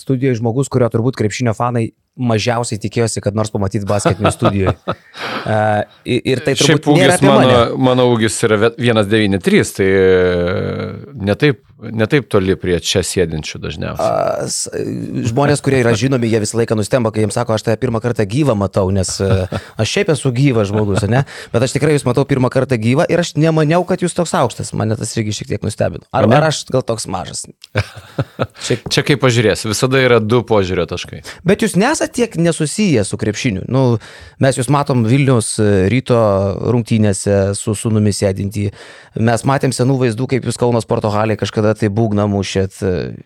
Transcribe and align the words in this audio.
studijoje 0.00 0.40
žmogus, 0.40 0.70
kurio 0.72 0.88
turbūt 0.92 1.18
krepšinio 1.20 1.54
fanai 1.56 1.90
mažiausiai 2.20 2.80
tikėjosi, 2.82 3.22
kad 3.24 3.36
nors 3.38 3.52
pamatyti 3.54 3.88
basketinių 3.88 4.32
studijoje. 4.38 4.74
Uh, 4.84 5.84
ir 6.04 6.42
tai 6.44 6.56
turbūt 6.58 6.66
Šiaip 6.66 6.88
ūgis 6.92 7.24
mano, 7.24 7.60
mano 7.90 8.08
ūgis 8.12 8.40
yra 8.48 8.72
193, 8.74 9.74
tai 9.78 9.90
netaip, 11.30 11.62
netaip 11.80 12.28
toli 12.30 12.56
prie 12.60 12.78
čia 12.84 13.02
sėdinčių 13.06 13.60
dažniausiai. 13.62 14.46
Uh, 14.46 15.24
žmonės, 15.30 15.62
kurie 15.64 15.80
yra 15.82 15.94
žinomi, 15.98 16.28
jie 16.30 16.42
visą 16.42 16.60
laiką 16.60 16.76
nustemba, 16.78 17.12
kai 17.14 17.24
jiems 17.24 17.36
sako, 17.38 17.56
aš 17.56 17.66
tave 17.66 17.80
pirmą 17.80 18.02
kartą 18.04 18.26
gyvą 18.28 18.56
matau, 18.58 18.88
nes 18.94 19.12
uh, 19.24 19.46
aš 19.80 19.94
šiaip 19.96 20.12
esu 20.14 20.32
gyvas 20.36 20.70
žmogus, 20.70 21.06
ne? 21.10 21.24
Bet 21.54 21.66
aš 21.66 21.76
tikrai 21.76 21.96
jūs 21.96 22.06
matau 22.08 22.26
pirmą 22.28 22.52
kartą 22.52 22.78
gyvą 22.80 23.08
ir 23.10 23.22
aš 23.22 23.34
nemaniau, 23.40 23.82
kad 23.88 24.04
jūs 24.04 24.16
toks 24.16 24.34
aukštas. 24.36 24.74
Mane 24.76 24.98
tas 25.00 25.14
irgi 25.16 25.36
šiek 25.40 25.54
tiek 25.54 25.66
nustebino. 25.66 26.06
Ar, 26.12 26.28
ar 26.28 26.50
aš 26.50 26.64
gal 26.70 26.84
toks 26.86 27.08
mažas? 27.10 27.46
Čia, 28.60 28.76
čia 28.92 29.04
kaip 29.06 29.20
pažiūrės, 29.22 29.64
visada 29.68 30.00
yra 30.02 30.20
du 30.20 30.42
požiūrio 30.46 30.86
taškai. 30.90 31.22
Bet 31.46 31.64
jūs 31.64 31.76
nesate 31.80 32.20
tiek 32.20 32.36
nesusiję 32.40 33.04
su 33.08 33.18
krepšiniu. 33.20 33.64
Nu, 33.72 33.98
mes 34.42 34.58
jūs 34.58 34.68
matom 34.72 35.04
Vilnius 35.08 35.54
e, 35.62 35.88
ryto 35.92 36.18
rungtynėse 36.72 37.54
su 37.58 37.74
sunumi 37.78 38.12
sėdintį. 38.14 38.66
Mes 39.26 39.44
matėm 39.48 39.72
senų 39.74 39.96
vaizdų, 40.04 40.28
kaip 40.34 40.48
jūs 40.48 40.60
Kauno 40.60 40.82
sporto 40.84 41.10
halėje 41.12 41.40
kažkada 41.40 41.69
tai 41.78 41.90
būgną 41.94 42.26
mušėt. 42.30 42.80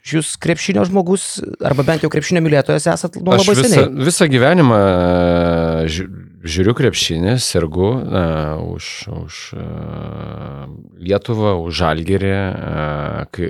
Jūs 0.09 0.35
krepšinio 0.43 0.85
žmogus, 0.89 1.39
arba 1.65 1.87
bent 1.87 2.05
jau 2.05 2.11
krepšinio 2.13 2.43
mylėtojas 2.45 2.89
esat 2.95 3.19
nuo 3.21 3.37
labai 3.37 3.57
visą, 3.57 3.67
seniai. 3.69 4.07
Visą 4.09 4.29
gyvenimą 4.33 4.81
e, 4.81 6.09
žiūriu 6.45 6.75
krepšinį, 6.77 7.39
sergu 7.41 7.87
uh, 7.97 8.61
už, 8.75 8.89
už 9.09 9.39
uh, 9.57 10.67
Lietuvą, 11.01 11.55
už 11.65 11.79
Žalgerį, 11.81 12.35
uh, 12.37 13.41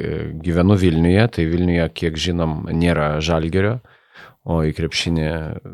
gyvenu 0.45 0.79
Vilniuje, 0.79 1.27
tai 1.35 1.49
Vilniuje, 1.51 1.89
kiek 1.99 2.21
žinom, 2.29 2.63
nėra 2.71 3.17
Žalgerio 3.25 3.81
o 4.45 4.61
į 4.65 4.75
krepšinį 4.77 5.29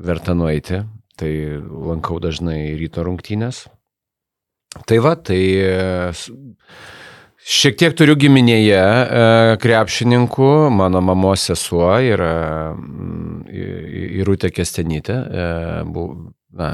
verta 0.06 0.34
nueiti, 0.38 0.84
tai 1.18 1.32
lankau 1.58 2.20
dažnai 2.22 2.76
ryto 2.78 3.04
rungtynės. 3.06 3.66
Tai 4.86 4.98
va, 5.02 5.16
tai 5.18 5.42
šiek 7.46 7.78
tiek 7.80 7.94
turiu 7.96 8.16
giminėje 8.20 8.80
e, 8.80 9.22
krepšininkų, 9.62 10.50
mano 10.74 11.02
mamos 11.04 11.46
sesuo 11.48 11.92
yra 12.04 12.32
Irutė 13.50 14.52
Kestenytė, 14.54 15.16
e, 15.16 15.46
na, 16.60 16.70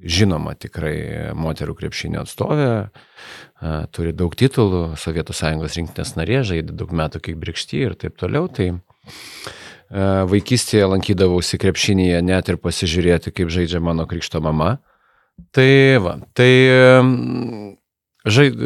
žinoma 0.00 0.54
tikrai 0.56 1.32
moterų 1.36 1.76
krepšinio 1.78 2.24
atstovė, 2.24 2.72
e, 2.88 3.72
turi 3.94 4.14
daug 4.16 4.34
titulų, 4.36 4.82
Sovietų 5.00 5.36
sąjungos 5.36 5.78
rinktinės 5.78 6.14
narė, 6.18 6.42
žaidė 6.48 6.76
daug 6.76 6.92
metų 6.96 7.22
kaip 7.28 7.40
brikšty 7.40 7.84
ir 7.86 7.96
taip 8.00 8.18
toliau. 8.20 8.48
Tai 8.48 8.72
vaikystėje 10.30 10.86
lankydavausi 10.86 11.58
krepšinėje 11.58 12.20
net 12.22 12.46
ir 12.46 12.60
pasižiūrėti, 12.62 13.32
kaip 13.34 13.50
žaidžia 13.50 13.80
mano 13.82 14.04
krikšto 14.06 14.38
mama. 14.38 14.76
Tai 15.50 15.72
va, 16.04 16.12
tai 16.36 16.52
žaid, 18.22 18.60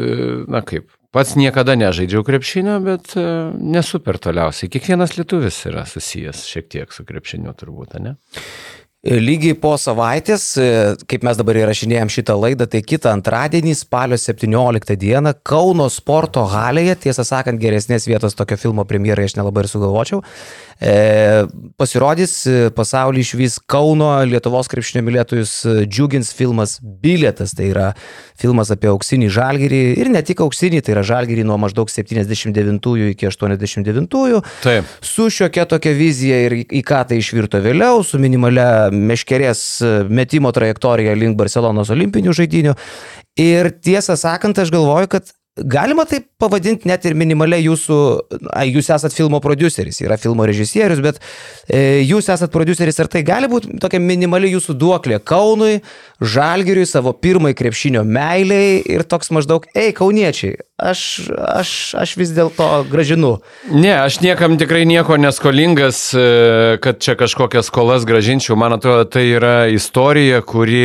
na 0.51 0.61
kaip, 0.61 0.91
pats 1.15 1.37
niekada 1.39 1.77
nežaidžiau 1.79 2.25
krepšinio, 2.27 2.79
bet 2.83 3.13
e, 3.15 3.25
nesu 3.55 4.01
per 4.03 4.19
toliausiai. 4.19 4.71
Kiekvienas 4.73 5.15
lietuvis 5.15 5.61
yra 5.69 5.85
susijęs 5.87 6.43
šiek 6.49 6.67
tiek 6.73 6.95
su 6.95 7.07
krepšiniu 7.07 7.55
turbūt, 7.55 7.95
ne? 8.03 8.17
Lygiai 9.05 9.53
po 9.61 9.75
savaitės, 9.77 10.43
e, 10.57 10.67
kaip 11.05 11.21
mes 11.27 11.37
dabar 11.37 11.59
įrašinėjom 11.59 12.09
šitą 12.09 12.33
laidą, 12.41 12.65
tai 12.65 12.79
kitą 12.81 13.11
antradienį, 13.13 13.75
spalio 13.77 14.17
17 14.17 14.95
dieną, 14.97 15.35
Kauno 15.45 15.85
sporto 15.93 16.41
halėje, 16.49 16.95
tiesą 17.03 17.21
sakant, 17.27 17.61
geresnės 17.61 18.07
vietos 18.09 18.33
tokio 18.33 18.57
filmo 18.57 18.81
premjerai 18.89 19.27
aš 19.29 19.35
nelabai 19.37 19.61
ir 19.61 19.69
sugalvočiau, 19.69 20.23
e, 20.81 20.95
pasirodys 21.77 22.33
e, 22.49 22.55
pasaulį 22.73 23.21
išvys 23.21 23.59
Kauno 23.69 24.09
Lietuvos 24.25 24.71
krepšinio 24.73 25.05
mylėtojus 25.05 25.53
e, 25.69 25.75
džiugins 25.85 26.33
filmas 26.33 26.79
Bilietas, 26.81 27.53
tai 27.53 27.69
yra 27.75 27.91
filmas 28.41 28.73
apie 28.73 28.89
auksinį 28.89 29.29
žalgyrį 29.37 29.83
ir 30.01 30.09
ne 30.09 30.23
tik 30.25 30.41
auksinį, 30.41 30.81
tai 30.81 30.95
yra 30.97 31.05
žalgyrį 31.05 31.45
nuo 31.45 31.59
maždaug 31.61 31.93
79 31.93 32.89
iki 33.11 33.29
89, 33.29 34.41
Taip. 34.65 34.97
su 35.05 35.29
šiokia 35.29 35.69
tokia 35.69 35.93
vizija 35.93 36.41
ir 36.49 36.57
į 36.65 36.81
ką 36.81 37.05
tai 37.05 37.21
išvirto 37.21 37.61
vėliau, 37.61 38.01
su 38.01 38.17
minimalia 38.17 38.94
meškerės 39.09 39.63
e, 39.83 39.93
metimo 40.09 40.51
trajektoriją 40.55 41.15
link 41.19 41.37
Barcelonos 41.39 41.91
olimpinių 41.93 42.35
žaidinių. 42.35 42.75
Ir 43.41 43.71
tiesą 43.83 44.15
sakant, 44.19 44.59
aš 44.61 44.71
galvoju, 44.73 45.11
kad 45.11 45.33
Galima 45.55 46.03
taip 46.03 46.25
pavadinti 46.35 46.89
net 46.89 47.05
ir 47.07 47.13
minimaliai 47.15 47.63
jūsų, 47.63 47.97
a, 48.51 48.65
jūs 48.67 48.89
esat 48.91 49.13
filmo 49.15 49.39
produceris, 49.39 50.01
yra 50.03 50.17
filmo 50.19 50.43
režisierius, 50.43 50.99
bet 50.99 51.21
e, 51.71 52.01
jūs 52.03 52.27
esat 52.33 52.51
produceris 52.51 52.99
ir 52.99 53.07
tai 53.07 53.21
gali 53.23 53.47
būti 53.47 53.77
tokia 53.79 54.01
minimali 54.03 54.51
jūsų 54.51 54.75
duoklė 54.75 55.21
Kaunui, 55.23 55.77
Žalgiriui, 56.19 56.83
savo 56.89 57.15
pirmai 57.15 57.53
krepšinio 57.55 58.03
meiliai 58.03 58.81
ir 58.83 59.05
toks 59.07 59.31
maždaug, 59.31 59.63
ei, 59.71 59.95
kauniečiai, 59.95 60.59
aš, 60.75 61.07
aš, 61.31 61.71
aš 62.03 62.17
vis 62.19 62.35
dėlto 62.35 62.69
gražinu. 62.91 63.37
Ne, 63.71 63.95
aš 64.01 64.19
niekam 64.27 64.59
tikrai 64.59 64.83
nieko 64.83 65.15
neskolingas, 65.15 66.09
e, 66.19 66.29
kad 66.83 66.99
čia 66.99 67.15
kažkokias 67.15 67.71
skolas 67.71 68.03
gražinčiau, 68.03 68.59
man 68.59 68.75
atrodo, 68.75 69.07
tai 69.07 69.29
yra 69.39 69.57
istorija, 69.71 70.43
kuri 70.43 70.83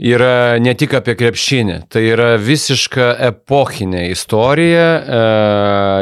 yra 0.00 0.56
ne 0.58 0.72
tik 0.74 0.94
apie 0.96 1.14
krepšinį, 1.18 1.76
tai 1.92 2.06
yra 2.14 2.32
visiška 2.40 3.12
epochinė 3.28 4.06
istorija, 4.14 4.88
e, 4.96 5.20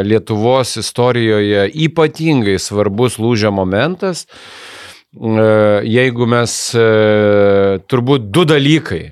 Lietuvos 0.07 0.77
istorijoje 0.79 1.67
ypatingai 1.89 2.59
svarbus 2.63 3.19
lūžio 3.19 3.51
momentas. 3.55 4.27
E, 5.19 5.49
jeigu 5.91 6.29
mes 6.31 6.55
e, 6.79 6.87
turbūt 7.91 8.31
du 8.31 8.47
dalykai, 8.47 9.03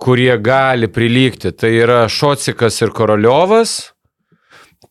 kurie 0.00 0.32
gali 0.40 0.88
prilygti, 0.88 1.52
tai 1.52 1.74
yra 1.76 2.04
Šocikas 2.08 2.80
ir 2.80 2.96
Koroliovas, 2.96 3.92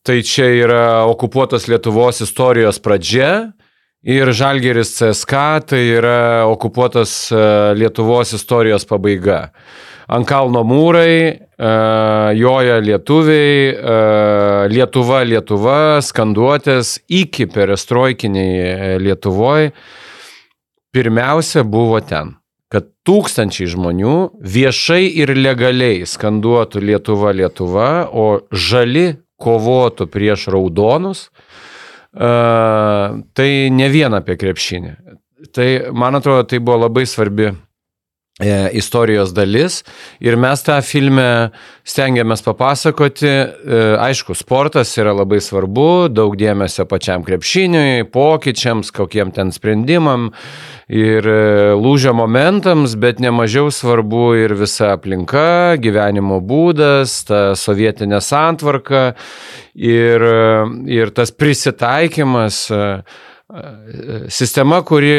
tai 0.06 0.22
čia 0.22 0.46
yra 0.62 0.86
okupuotos 1.10 1.66
Lietuvos 1.72 2.22
istorijos 2.22 2.78
pradžia 2.84 3.54
Ir 4.04 4.34
Žalgeris 4.36 4.90
CSK 4.98 5.34
tai 5.64 5.80
yra 5.96 6.44
okupuotas 6.52 7.32
e, 7.32 7.38
Lietuvos 7.80 8.34
istorijos 8.36 8.84
pabaiga. 8.84 9.54
Ant 10.12 10.28
kalno 10.28 10.66
mūrai, 10.68 11.16
e, 11.32 11.70
joja 12.36 12.82
lietuviai, 12.84 13.62
e, 13.72 13.96
Lietuva, 14.74 15.22
Lietuva, 15.24 16.02
skanduotės 16.04 16.98
iki 17.08 17.48
perestroikiniai 17.48 19.00
Lietuvoje. 19.00 19.72
Pirmiausia 20.92 21.64
buvo 21.64 22.04
ten, 22.04 22.36
kad 22.68 22.92
tūkstančiai 23.08 23.72
žmonių 23.72 24.18
viešai 24.44 25.06
ir 25.24 25.32
legaliai 25.32 26.04
skanduotų 26.04 26.84
Lietuva, 26.92 27.32
Lietuva, 27.32 27.90
o 28.12 28.44
žali 28.52 29.14
kovotų 29.40 30.12
prieš 30.12 30.50
raudonus 30.52 31.30
tai 32.14 33.50
ne 33.74 33.90
vien 33.90 34.14
apie 34.14 34.38
krepšinį. 34.38 34.96
Tai, 35.54 35.68
man 35.98 36.16
atrodo, 36.16 36.46
tai 36.48 36.60
buvo 36.64 36.86
labai 36.86 37.06
svarbi 37.10 37.50
istorijos 38.74 39.30
dalis 39.30 39.84
ir 40.20 40.34
mes 40.42 40.64
tą 40.66 40.80
filmę 40.82 41.52
stengiamės 41.86 42.42
papasakoti. 42.42 43.30
E, 43.30 43.82
aišku, 44.02 44.34
sportas 44.34 44.90
yra 44.98 45.14
labai 45.14 45.38
svarbu, 45.38 46.10
daug 46.10 46.34
dėmesio 46.40 46.88
pačiam 46.90 47.22
krepšiniui, 47.24 48.08
pokyčiams, 48.10 48.90
kokiem 48.96 49.30
ten 49.36 49.52
sprendimam 49.54 50.32
ir 50.90 51.28
e, 51.30 51.76
lūžio 51.78 52.16
momentams, 52.18 52.96
bet 52.98 53.22
nemažiau 53.22 53.70
svarbu 53.70 54.24
ir 54.42 54.56
visa 54.58 54.96
aplinka, 54.98 55.78
gyvenimo 55.78 56.40
būdas, 56.42 57.20
ta 57.30 57.44
sovietinė 57.54 58.18
santvarka 58.18 59.12
ir, 59.78 60.26
ir 60.90 61.14
tas 61.14 61.30
prisitaikymas, 61.30 62.66
sistema, 64.34 64.82
kuri 64.86 65.14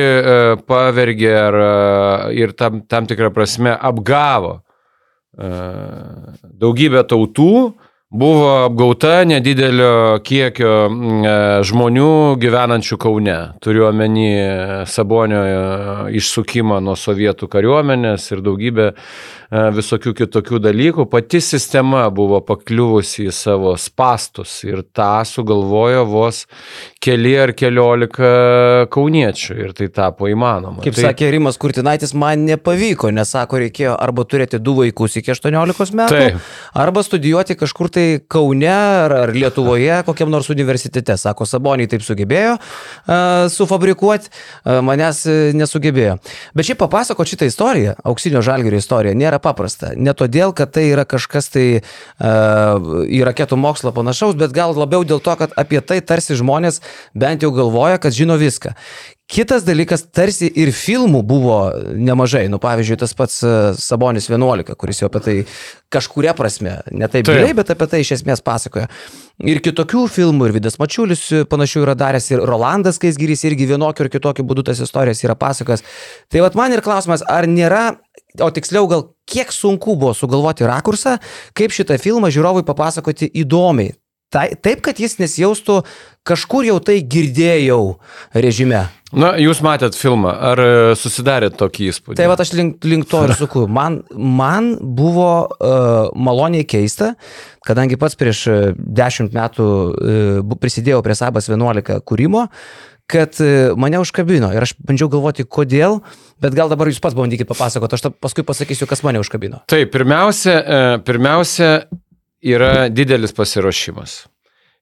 pavergė 0.67 1.33
ar, 1.39 1.59
ir 2.35 2.55
tam, 2.59 2.83
tam 2.91 3.09
tikrą 3.11 3.33
prasme 3.35 3.75
apgavo 3.75 4.61
daugybę 5.35 7.03
tautų, 7.11 7.75
buvo 8.15 8.51
apgauta 8.69 9.25
nedidelio 9.27 10.21
kiekio 10.23 10.75
žmonių 11.67 12.11
gyvenančių 12.43 12.99
Kaune. 13.03 13.39
Turiu 13.63 13.89
omeny 13.89 14.29
Sabonio 14.87 15.43
išsukimą 16.15 16.79
nuo 16.85 16.95
sovietų 16.99 17.51
kariuomenės 17.51 18.31
ir 18.31 18.45
daugybę 18.47 18.93
E, 18.95 19.44
visokių 19.51 20.15
kitokių 20.23 20.61
dalykų. 20.65 21.09
Pati 21.11 21.41
sistema 21.45 22.07
buvo 22.15 22.41
pakliuvusi 22.45 23.29
į 23.29 23.35
savo 23.35 23.75
spastus 23.81 24.57
ir 24.67 24.85
tą 24.95 25.25
sugalvojo 25.29 26.05
vos 26.09 26.45
keli 27.05 27.35
ar 27.41 27.53
keliolika 27.57 28.31
kauniečių 28.93 29.57
ir 29.61 29.75
tai 29.77 29.89
tapo 29.93 30.29
įmanoma. 30.31 30.83
Kaip 30.85 30.97
tai... 30.97 31.09
sakė 31.09 31.31
Rimas 31.35 31.59
Kurtinaitis, 31.61 32.15
man 32.19 32.47
nepavyko, 32.49 33.11
nes 33.15 33.31
sako, 33.35 33.61
reikėjo 33.65 33.95
arba 34.01 34.25
turėti 34.29 34.61
du 34.63 34.77
vaikus 34.79 35.19
iki 35.21 35.35
18 35.35 35.95
metų, 35.99 36.15
Taip. 36.15 36.51
arba 36.85 37.05
studijuoti 37.05 37.59
kažkur 37.61 37.91
tai 37.93 38.07
Kaune 38.29 38.71
ar, 38.71 39.13
ar 39.25 39.35
Lietuvoje, 39.35 40.01
kokiam 40.07 40.33
nors 40.33 40.51
universitete. 40.53 41.17
Sako, 41.21 41.47
Saboniai 41.49 41.89
taip 41.91 42.03
sugebėjo 42.05 42.57
uh, 42.57 43.47
sufabrikuoti, 43.53 44.31
uh, 44.31 44.81
manęs 44.85 45.25
nesugebėjo. 45.57 46.17
Bet 46.57 46.69
šiaip 46.69 46.81
papasako 46.83 47.27
šitą 47.29 47.49
istoriją, 47.49 47.95
auksinio 48.09 48.43
žalgerio 48.45 48.81
istoriją, 48.81 49.15
nėra 49.19 49.34
paprasta. 49.43 49.93
Ne 49.97 50.15
todėl, 50.17 50.55
kad 50.57 50.73
tai 50.75 50.87
yra 50.91 51.07
kažkas 51.09 51.51
tai 51.55 51.67
uh, 51.81 53.03
į 53.09 53.25
raketų 53.29 53.59
mokslą 53.61 53.95
panašaus, 53.97 54.37
bet 54.41 54.55
gal 54.57 54.75
labiau 54.77 55.07
dėl 55.07 55.23
to, 55.25 55.35
kad 55.41 55.55
apie 55.61 55.81
tai 55.85 56.01
tarsi 56.05 56.37
žmonės 56.39 56.83
bent 57.15 57.45
jau 57.45 57.53
galvoja, 57.55 58.01
kad 58.03 58.17
žino 58.17 58.39
viską. 58.41 58.75
Kitas 59.25 59.63
dalykas, 59.65 60.03
tarsi 60.13 60.51
ir 60.61 60.69
filmų 60.77 61.23
buvo 61.25 61.57
nemažai. 61.97 62.43
Nu, 62.53 62.59
pavyzdžiui, 62.61 62.99
tas 63.01 63.15
pats 63.17 63.39
e, 63.41 63.53
Sabonis 63.81 64.29
11, 64.29 64.75
kuris 64.77 65.01
jau 65.01 65.09
apie 65.09 65.23
tai 65.25 65.37
kažkuria 65.95 66.35
prasme, 66.37 66.75
ne 66.93 67.09
taip 67.09 67.31
giliai, 67.31 67.55
bet 67.57 67.73
apie 67.73 67.89
tai 67.89 68.03
iš 68.05 68.19
esmės 68.19 68.45
pasakoja. 68.45 68.91
Ir 69.49 69.63
kitokių 69.65 70.05
filmų, 70.13 70.51
ir 70.51 70.57
Vidas 70.59 70.77
Mačiulis 70.77 71.25
panašių 71.49 71.87
yra 71.87 71.97
daręs, 71.97 72.29
ir 72.35 72.45
Rolandas 72.45 73.01
Kaisgyrys 73.01 73.47
irgi 73.49 73.71
vienokiu 73.73 74.05
ir 74.05 74.13
kitokiu 74.13 74.45
būdu 74.45 74.67
tas 74.69 74.85
istorijas 74.85 75.25
yra 75.25 75.39
pasakas. 75.41 75.87
Tai 76.29 76.45
vad 76.45 76.61
man 76.61 76.77
ir 76.77 76.85
klausimas, 76.85 77.25
ar 77.25 77.49
nėra, 77.49 77.95
o 78.45 78.53
tiksliau 78.53 78.91
gal 78.93 79.09
kiek 79.25 79.57
sunku 79.57 79.97
buvo 79.97 80.13
sugalvoti 80.13 80.69
rakursą, 80.69 81.17
kaip 81.57 81.73
šitą 81.73 81.97
filmą 82.03 82.29
žiūrovui 82.35 82.69
papasakoti 82.69 83.33
įdomiai. 83.41 83.97
Tai, 84.35 84.49
taip, 84.59 84.81
kad 84.83 84.99
jis 84.99 85.21
nesijaustų 85.21 85.85
kažkur 86.27 86.67
jau 86.67 86.81
tai 86.83 86.99
girdėjau 87.07 88.01
režime. 88.35 88.81
Na, 89.15 89.35
jūs 89.39 89.61
matėt 89.65 89.97
filmą, 89.99 90.33
ar 90.51 90.61
e, 90.61 90.71
susidarėt 90.99 91.57
tokį 91.61 91.89
įspūdį? 91.93 92.17
Tai 92.19 92.27
va, 92.31 92.37
aš 92.41 92.53
link, 92.57 92.85
link 92.87 93.07
to 93.11 93.23
ir 93.27 93.35
suku. 93.41 93.65
Man, 93.71 94.01
man 94.15 94.75
buvo 94.81 95.29
uh, 95.45 96.11
maloniai 96.15 96.67
keista, 96.69 97.13
kadangi 97.67 97.99
pats 98.01 98.19
prieš 98.21 98.43
e, 98.51 98.59
dešimt 98.75 99.37
metų 99.37 99.69
uh, 99.69 100.59
prisidėjau 100.61 101.03
prie 101.07 101.17
Sabas 101.19 101.49
11 101.51 102.03
kūrimo, 102.09 102.49
kad 103.11 103.39
uh, 103.45 103.73
mane 103.79 104.03
užkabino 104.03 104.51
ir 104.57 104.67
aš 104.67 104.75
bandžiau 104.83 105.11
galvoti, 105.13 105.47
kodėl, 105.47 106.01
bet 106.43 106.57
gal 106.59 106.73
dabar 106.73 106.91
jūs 106.91 107.03
pats 107.05 107.17
bandykite 107.19 107.49
papasakoti, 107.51 107.99
aš 107.99 108.11
paskui 108.23 108.47
pasakysiu, 108.47 108.91
kas 108.91 109.05
mane 109.07 109.23
užkabino. 109.23 109.63
Taip, 109.71 109.95
pirmiausia, 109.95 110.59
pirmiausia 111.07 111.75
yra 112.45 112.89
didelis 112.93 113.33
pasiruošimas. 113.37 114.25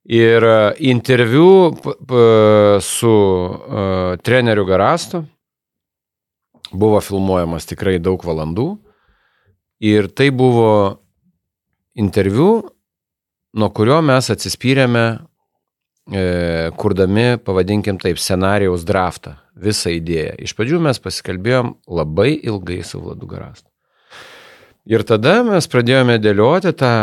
Ir 0.03 0.43
e, 0.43 0.75
interviu 0.91 1.71
su 2.83 3.11
uh, 3.13 4.17
treneriu 4.19 4.65
Garastu 4.67 5.23
buvo 6.73 7.01
filmuojamas 7.01 7.69
tikrai 7.69 8.01
daug 8.03 8.25
valandų. 8.25 8.67
Ir 9.83 10.09
tai 10.15 10.31
buvo 10.35 10.99
interviu, 11.99 12.63
nuo 13.59 13.69
kurio 13.75 13.99
mes 14.05 14.31
atsispyrėme, 14.33 15.05
e, 16.07 16.23
kurdami, 16.79 17.37
pavadinkim 17.43 17.99
taip, 18.01 18.21
scenarijaus 18.23 18.87
draftą, 18.89 19.35
visą 19.59 19.93
idėją. 19.93 20.37
Iš 20.47 20.55
pradžių 20.57 20.81
mes 20.87 21.03
pasikalbėjom 21.03 21.75
labai 21.91 22.31
ilgai 22.39 22.81
su 22.87 23.03
Vladu 23.03 23.29
Garastu. 23.29 23.69
Ir 24.89 25.05
tada 25.07 25.43
mes 25.47 25.69
pradėjome 25.71 26.17
dėlioti 26.23 26.73
tą 26.79 26.95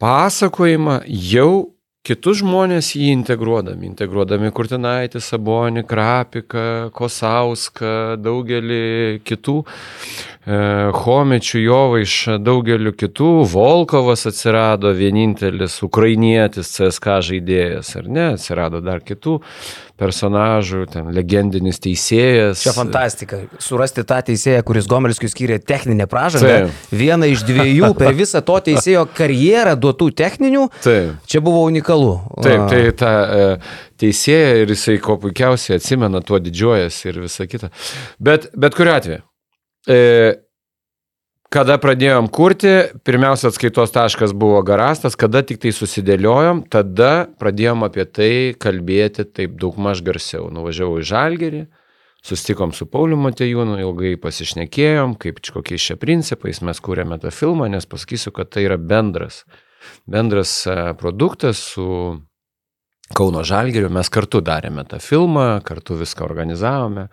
pasakojimą 0.00 1.02
jau 1.06 1.76
kitus 2.06 2.40
žmonės 2.40 2.94
jį 2.96 3.10
integruodami, 3.12 3.90
integruodami 3.90 4.50
Kurtinaitį, 4.56 5.20
Sabonį, 5.20 5.84
Krapiką, 5.88 6.64
Kosauską, 6.96 8.16
daugelį 8.20 9.20
kitų, 9.26 9.56
e, 9.60 10.60
Homečių, 10.96 11.60
Jovaišą, 11.66 12.38
daugeliu 12.40 12.94
kitų, 12.96 13.30
Volkovas 13.52 14.24
atsirado 14.30 14.94
vienintelis 14.96 15.82
ukrainietis 15.84 16.72
CSK 16.76 17.20
žaidėjas, 17.30 17.94
ar 18.00 18.08
ne, 18.08 18.26
atsirado 18.38 18.80
dar 18.80 19.04
kitų 19.04 19.40
personažų, 20.00 20.84
ten 20.94 21.10
legendinis 21.14 21.80
teisėjas. 21.82 22.62
Čia 22.64 22.74
fantastika. 22.76 23.42
Surasti 23.62 24.04
tą 24.08 24.20
teisėją, 24.30 24.62
kuris 24.66 24.88
Gomelskiui 24.90 25.30
skyrė 25.30 25.60
techninę 25.62 26.08
pražangą. 26.10 26.56
Tai. 26.70 26.96
Vieną 27.02 27.28
iš 27.34 27.44
dviejų 27.48 27.92
per 28.00 28.16
visą 28.16 28.42
to 28.46 28.58
teisėjo 28.70 29.06
karjerą 29.16 29.76
duotų 29.80 30.10
techninių. 30.22 30.66
Taip. 30.84 31.16
Čia 31.30 31.44
buvo 31.44 31.64
unikalu. 31.68 32.14
Taip, 32.40 32.66
tai 32.72 32.82
ta 32.96 33.14
e, 33.14 33.48
teisėja 34.00 34.62
ir 34.62 34.74
jisai 34.74 34.98
ko 35.04 35.18
puikiausiai 35.20 35.78
atsimena, 35.78 36.24
tuo 36.24 36.40
didžiuojasi 36.42 37.10
ir 37.12 37.24
visa 37.26 37.48
kita. 37.50 37.72
Bet, 38.22 38.48
bet 38.56 38.78
kuriu 38.78 38.96
atveju. 38.96 39.24
E, 39.88 40.00
Kada 41.50 41.80
pradėjom 41.82 42.28
kurti, 42.30 42.70
pirmiausia 43.02 43.48
atskaitos 43.50 43.90
taškas 43.90 44.30
buvo 44.38 44.60
garastas, 44.62 45.16
kada 45.18 45.40
tik 45.42 45.58
tai 45.64 45.72
susidėliojom, 45.74 46.60
tada 46.70 47.26
pradėjom 47.42 47.82
apie 47.88 48.04
tai 48.06 48.30
kalbėti 48.54 49.24
taip 49.26 49.56
daug 49.58 49.74
maž 49.82 50.04
garsiau. 50.06 50.46
Nuvažiavau 50.54 51.00
į 51.02 51.08
Žalgerį, 51.10 51.64
sustikom 52.22 52.70
su 52.70 52.86
Pauliu 52.86 53.18
Matejūnu, 53.18 53.80
ilgai 53.82 54.14
pasišnekėjom, 54.22 55.16
kaip 55.18 55.42
kokiais 55.42 55.88
čia 55.90 55.98
principais 55.98 56.62
mes 56.62 56.78
kūrėme 56.86 57.18
tą 57.18 57.34
filmą, 57.34 57.66
nes 57.74 57.82
pasakysiu, 57.82 58.30
kad 58.36 58.54
tai 58.54 58.68
yra 58.68 58.78
bendras, 58.78 59.42
bendras 60.06 60.54
produktas 61.02 61.66
su 61.72 61.90
Kauno 63.10 63.42
Žalgeriu, 63.42 63.88
mes 63.90 64.06
kartu 64.12 64.38
darėme 64.44 64.84
tą 64.86 65.00
filmą, 65.02 65.60
kartu 65.66 65.96
viską 65.98 66.22
organizavome 66.22 67.08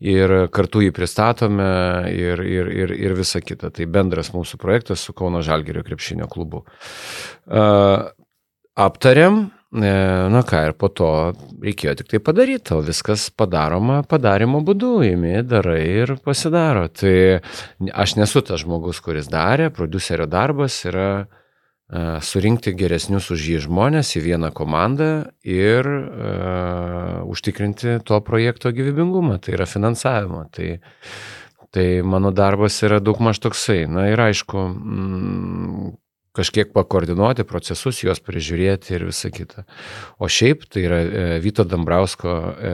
ir 0.00 0.32
kartu 0.52 0.80
jį 0.84 0.94
pristatome 0.96 1.66
ir, 2.12 2.40
ir, 2.40 2.70
ir, 2.72 2.94
ir 2.96 3.16
visa 3.16 3.42
kita. 3.44 3.68
Tai 3.72 3.88
bendras 3.92 4.32
mūsų 4.32 4.60
projektas 4.60 5.04
su 5.04 5.12
Kauno 5.16 5.42
Žalgerio 5.44 5.84
krepšinio 5.84 6.28
klubu. 6.32 6.64
Uh, 7.46 8.08
aptariam, 8.76 9.46
e, 9.72 9.92
na 10.32 10.42
ką, 10.44 10.62
ir 10.68 10.74
po 10.76 10.88
to 10.92 11.08
reikėjo 11.64 11.96
tik 12.00 12.10
tai 12.12 12.20
padaryti, 12.24 12.74
o 12.76 12.82
viskas 12.84 13.28
padaroma 13.32 14.02
padarimo 14.08 14.60
būdu, 14.64 14.98
įimi, 15.08 15.40
darai 15.48 15.80
ir 16.02 16.16
pasidaro. 16.24 16.86
Tai 16.92 17.16
aš 17.92 18.16
nesu 18.20 18.44
tas 18.44 18.64
žmogus, 18.64 19.00
kuris 19.04 19.28
darė, 19.32 19.68
producerio 19.72 20.28
darbas 20.28 20.80
yra 20.88 21.26
surinkti 21.86 22.72
geresnius 22.74 23.28
už 23.30 23.44
jį 23.46 23.58
žmonės 23.68 24.16
į 24.18 24.24
vieną 24.24 24.50
komandą 24.56 25.10
ir 25.46 25.86
uh, 25.86 27.20
užtikrinti 27.30 28.00
to 28.02 28.18
projekto 28.26 28.72
gyvybingumą, 28.74 29.38
tai 29.38 29.54
yra 29.54 29.68
finansavimą. 29.70 30.40
Tai, 30.50 30.72
tai 31.70 31.86
mano 32.02 32.34
darbas 32.34 32.80
yra 32.82 32.98
daug 32.98 33.22
maž 33.22 33.38
toksai. 33.44 33.84
Na 33.86 34.08
ir 34.10 34.18
aišku, 34.18 34.66
mm, 34.74 35.94
kažkiek 36.36 36.74
pakoordinuoti 36.74 37.46
procesus, 37.48 38.02
juos 38.04 38.20
prižiūrėti 38.24 38.96
ir 38.96 39.06
visa 39.08 39.30
kita. 39.32 39.64
O 40.18 40.28
šiaip 40.28 40.66
tai 40.68 40.84
yra 40.88 41.00
e, 41.02 41.26
Vyto 41.44 41.64
Dambrausko 41.64 42.34
e, 42.34 42.72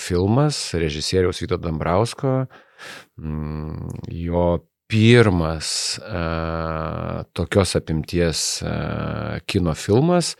filmas, 0.00 0.66
režisieriaus 0.80 1.42
Vyto 1.44 1.60
Dambrausko, 1.60 2.36
mm, 3.20 4.00
jo 4.24 4.46
pirmas 4.86 5.98
uh, 5.98 7.24
tokios 7.32 7.74
apimties 7.76 8.62
uh, 8.62 9.40
kino 9.46 9.74
filmas, 9.74 10.34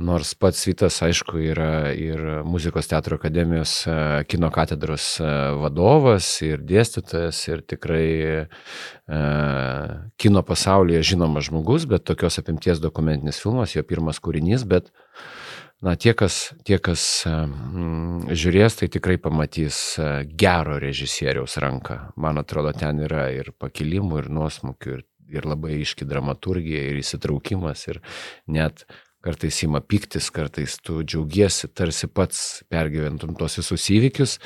nors 0.00 0.32
pats 0.38 0.62
Vytas, 0.66 1.00
aišku, 1.04 1.36
yra 1.52 1.90
ir 1.92 2.22
Muzikos 2.48 2.88
teatro 2.88 3.18
akademijos 3.20 3.74
uh, 3.86 4.22
kino 4.28 4.48
katedros 4.54 5.18
uh, 5.20 5.58
vadovas 5.60 6.30
ir 6.46 6.62
dėstytojas 6.64 7.42
ir 7.50 7.66
tikrai 7.68 8.08
uh, 8.46 10.00
kino 10.16 10.44
pasaulyje 10.46 11.02
žinomas 11.12 11.50
žmogus, 11.50 11.88
bet 11.90 12.06
tokios 12.08 12.40
apimties 12.40 12.80
dokumentinis 12.80 13.42
filmas, 13.42 13.76
jo 13.76 13.84
pirmas 13.84 14.22
kūrinys, 14.22 14.64
bet 14.68 14.88
uh, 14.88 15.41
na, 15.82 15.94
tie, 15.98 16.14
kas, 16.14 16.52
tie, 16.66 16.78
kas 16.82 17.04
mm, 17.26 18.32
žiūrės, 18.38 18.78
tai 18.80 18.88
tikrai 18.92 19.18
pamatys 19.22 19.78
e, 19.98 20.10
gero 20.38 20.78
režisieriaus 20.82 21.58
ranką. 21.62 21.98
Man 22.22 22.38
atrodo, 22.42 22.72
ten 22.76 23.02
yra 23.02 23.26
ir 23.34 23.52
pakilimų, 23.58 24.22
ir 24.22 24.30
nuosmukių, 24.32 24.98
ir, 24.98 25.06
ir 25.32 25.48
labai 25.48 25.80
iški 25.82 26.06
dramaturgija, 26.08 26.84
ir 26.90 27.00
įsitraukimas, 27.02 27.86
ir 27.90 28.02
net 28.46 28.86
kartais 29.22 29.60
ima 29.62 29.80
piktis, 29.80 30.28
kartais 30.34 30.76
tu 30.82 31.00
džiaugiesi, 31.06 31.70
tarsi 31.70 32.08
pats 32.10 32.62
pergyventum 32.72 33.36
tos 33.38 33.58
visus 33.60 33.84
įvykius. 33.94 34.38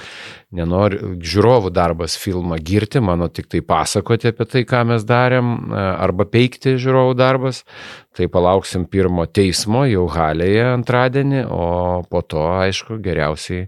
Nenoriu, 0.56 1.14
žiūrovų 1.22 1.72
darbas 1.74 2.18
filmą 2.20 2.58
girti, 2.60 3.00
mano 3.00 3.30
tik 3.32 3.48
tai 3.52 3.62
pasakoti 3.64 4.30
apie 4.32 4.48
tai, 4.52 4.64
ką 4.68 4.82
mes 4.92 5.06
darėm, 5.08 5.54
e, 5.70 5.86
arba 6.06 6.28
peikti 6.28 6.76
žiūrovų 6.82 7.16
darbas. 7.18 7.62
Tai 8.16 8.28
palauksim 8.32 8.86
pirmo 8.88 9.26
teismo 9.28 9.84
jau 9.88 10.06
halėje 10.12 10.68
antradienį, 10.74 11.46
o 11.52 12.04
po 12.10 12.22
to, 12.24 12.44
aišku, 12.60 13.00
geriausiai 13.04 13.66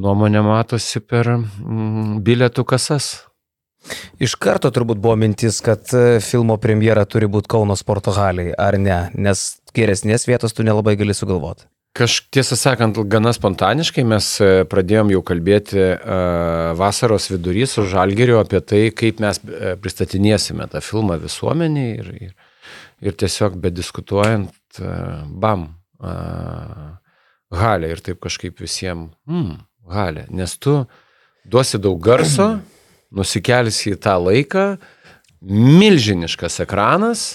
nuomonė 0.00 0.42
matosi 0.44 1.04
per 1.04 1.30
mm, 1.36 2.18
bilietų 2.24 2.66
kasas. 2.68 3.14
Iš 4.22 4.36
karto 4.40 4.70
turbūt 4.72 5.00
buvo 5.02 5.16
mintis, 5.20 5.60
kad 5.64 5.90
e, 5.96 6.20
filmo 6.24 6.56
premjera 6.60 7.04
turi 7.08 7.28
būti 7.30 7.50
Kauno 7.52 7.76
sporto 7.76 8.14
haliai, 8.16 8.54
ar 8.56 8.78
ne, 8.80 8.98
nes 9.14 9.44
geresnės 9.76 10.28
vietos 10.28 10.56
tu 10.56 10.66
nelabai 10.66 10.96
gali 11.00 11.16
sugalvoti. 11.16 11.66
Kaž 11.94 12.24
tiesą 12.34 12.56
sakant, 12.58 12.98
gana 13.10 13.30
spontaniškai 13.34 14.02
mes 14.08 14.30
e, 14.42 14.48
pradėjom 14.70 15.12
jau 15.14 15.20
kalbėti 15.26 15.78
uh, 15.84 16.72
vasaros 16.78 17.28
vidury 17.30 17.68
su 17.70 17.84
Žalgeriu 17.86 18.40
apie 18.40 18.58
tai, 18.66 18.82
kaip 18.90 19.22
mes 19.22 19.38
pristatinėsime 19.82 20.66
tą 20.72 20.82
filmą 20.82 21.20
visuomeniai 21.22 21.94
ir, 22.00 22.10
ir, 22.30 22.34
ir 23.04 23.18
tiesiog 23.20 23.60
bediskutuojant, 23.62 24.80
bam, 25.44 25.68
halė 27.54 27.92
ir 27.94 28.02
taip 28.02 28.18
kažkaip 28.26 28.58
visiems, 28.58 29.12
hmm, 29.30 29.60
halė, 29.94 30.26
nes 30.34 30.56
tu 30.58 30.80
duosi 31.46 31.78
daug 31.78 32.00
garso, 32.02 32.56
nusikelsi 33.14 33.94
į 33.94 34.00
tą 34.02 34.18
laiką, 34.22 34.66
milžiniškas 35.44 36.62
ekranas, 36.64 37.26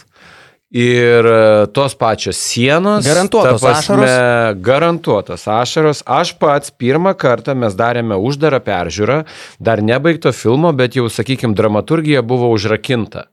Ir 0.69 1.25
e, 1.25 1.65
tos 1.73 1.95
pačios 1.97 2.37
sienos. 2.37 3.01
Garantuotos 3.01 3.61
prasme, 3.61 3.95
ašaros. 4.05 4.59
Garantuotos 4.61 5.47
ašaros. 5.49 6.03
Aš 6.05 6.35
pats 6.37 6.69
pirmą 6.69 7.15
kartą 7.17 7.55
mes 7.57 7.73
darėme 7.73 8.13
uždarą 8.13 8.59
peržiūrą, 8.61 9.23
dar 9.57 9.81
nebaigto 9.81 10.29
filmo, 10.29 10.69
bet 10.69 10.93
jau, 10.93 11.07
sakykime, 11.09 11.57
dramaturgija 11.57 12.21
buvo 12.21 12.51
užrakinta. 12.53 13.25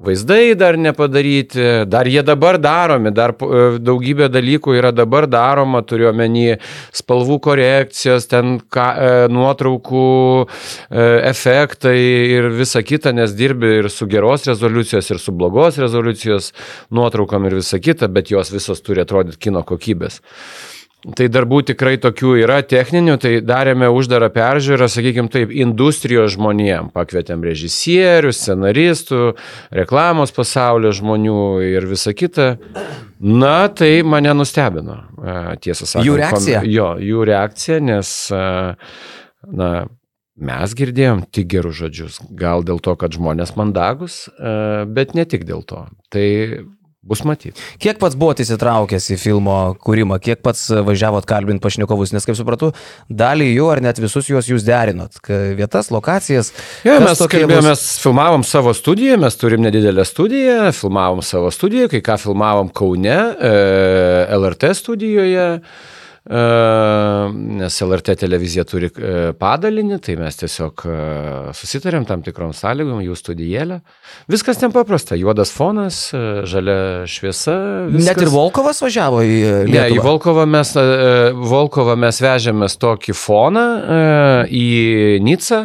Vaizdai 0.00 0.54
dar 0.56 0.78
nepadaryti, 0.80 1.84
dar 1.84 2.08
jie 2.08 2.22
dabar 2.24 2.56
daromi, 2.56 3.10
dar 3.12 3.34
e, 3.36 3.58
daugybė 3.84 4.30
dalykų 4.32 4.72
yra 4.78 4.94
dabar 4.96 5.26
daroma, 5.28 5.82
turiuomenį 5.84 6.54
spalvų 6.96 7.36
korekcijos, 7.44 8.24
ten 8.30 8.56
ka, 8.72 8.86
e, 8.96 9.10
nuotraukų 9.28 10.06
e, 10.40 11.04
efektai 11.28 11.98
ir 12.38 12.48
visa 12.56 12.80
kita, 12.80 13.12
nes 13.12 13.36
dirbi 13.36 13.76
ir 13.82 13.90
su 13.92 14.08
geros 14.08 14.48
rezoliucijos, 14.48 15.12
ir 15.12 15.20
su 15.20 15.36
blogos 15.36 15.76
rezoliucijos 15.84 16.54
nuotraukom 16.88 17.50
ir 17.50 17.60
visa 17.60 17.76
kita, 17.76 18.08
bet 18.08 18.32
jos 18.32 18.54
visos 18.56 18.80
turi 18.80 19.04
atrodyti 19.04 19.50
kino 19.50 19.66
kokybės. 19.68 20.22
Tai 21.00 21.26
darbų 21.32 21.62
tikrai 21.70 21.94
tokių 22.00 22.34
yra 22.42 22.58
techninių, 22.66 23.14
tai 23.20 23.30
darėme 23.40 23.88
uždarą 23.88 24.28
peržiūrą, 24.34 24.84
sakykime 24.92 25.30
taip, 25.32 25.52
industrijos 25.56 26.34
žmonėm. 26.34 26.90
Pakvietėm 26.92 27.40
režisierių, 27.46 28.32
scenaristų, 28.36 29.20
reklamos 29.80 30.34
pasaulio 30.36 30.92
žmonių 30.96 31.38
ir 31.70 31.88
visa 31.88 32.12
kita. 32.12 32.50
Na, 33.20 33.54
tai 33.72 34.02
mane 34.04 34.34
nustebino, 34.36 34.98
e, 35.16 35.38
tiesą 35.64 35.88
sakant. 35.88 36.08
Jų 36.08 36.18
reakcija? 36.20 36.60
Kom, 36.60 36.74
jo, 36.74 36.90
jų 37.04 37.24
reakcija, 37.30 37.78
nes, 37.84 38.12
e, 38.36 38.44
na, 39.56 39.70
mes 40.36 40.74
girdėjom 40.76 41.24
tik 41.32 41.48
gerus 41.52 41.80
žodžius. 41.80 42.20
Gal 42.36 42.64
dėl 42.64 42.80
to, 42.84 42.92
kad 43.00 43.16
žmonės 43.16 43.56
mandagus, 43.56 44.26
e, 44.36 44.84
bet 44.84 45.16
ne 45.16 45.24
tik 45.24 45.48
dėl 45.48 45.64
to. 45.64 45.86
Tai 46.12 46.28
Bus 47.00 47.22
matyti. 47.24 47.56
Kiek 47.80 47.96
pats 47.96 48.12
buvote 48.20 48.44
įsitraukęs 48.44 49.06
į 49.14 49.16
filmo 49.16 49.54
kūrimą, 49.80 50.18
kiek 50.20 50.42
pats 50.44 50.66
važiavot 50.84 51.24
kalbinti 51.24 51.62
pašnekovus, 51.64 52.10
nes 52.12 52.26
kaip 52.28 52.36
supratau, 52.36 52.74
dalį 53.08 53.46
jų 53.54 53.68
ar 53.72 53.80
net 53.86 54.02
visus 54.04 54.28
juos 54.28 54.50
jūs 54.50 54.66
derinot, 54.66 55.16
vietas, 55.56 55.88
lokacijas. 55.94 56.52
Ja, 56.84 56.98
mes 57.00 57.22
kalbėjome, 57.24 57.70
mes 57.70 57.84
filmavom 58.02 58.44
savo 58.44 58.74
studiją, 58.76 59.16
mes 59.24 59.40
turim 59.40 59.64
nedidelę 59.64 60.04
studiją, 60.04 60.74
filmavom 60.76 61.24
savo 61.24 61.48
studiją, 61.56 61.88
kai 61.88 62.02
ką 62.04 62.18
filmavom 62.20 62.68
Kaune, 62.68 63.16
e, 63.16 63.54
LRT 64.36 64.74
studijoje. 64.82 65.48
Nes 66.28 67.80
LRT 67.80 68.14
televizija 68.20 68.66
turi 68.68 68.90
e, 68.92 69.12
padalinį, 69.40 69.96
tai 70.04 70.18
mes 70.20 70.36
tiesiog 70.36 70.82
e, 70.84 70.96
susitarėm 71.56 72.04
tam 72.04 72.20
tikrom 72.26 72.52
sąlygom, 72.56 73.00
jų 73.00 73.16
studijėlę. 73.16 73.80
Viskas 74.30 74.60
ten 74.60 74.74
paprasta, 74.74 75.16
juodas 75.16 75.48
fonas, 75.54 76.02
e, 76.12 76.44
žalia 76.44 77.08
šviesa. 77.08 77.56
Viskas. 77.88 78.10
Net 78.10 78.20
ir 78.20 78.32
Volkovas 78.34 78.82
važiavo 78.84 79.24
į 79.24 79.38
Lietuvą. 79.40 79.72
Ne, 79.72 79.86
į 79.96 80.04
Volkovą 80.04 80.44
mes, 80.44 80.74
Volkovą 81.40 81.96
mes 82.04 82.20
vežėmės 82.20 82.76
tokį 82.84 83.16
foną 83.16 83.68
į 84.44 84.66
Nicą. 85.24 85.64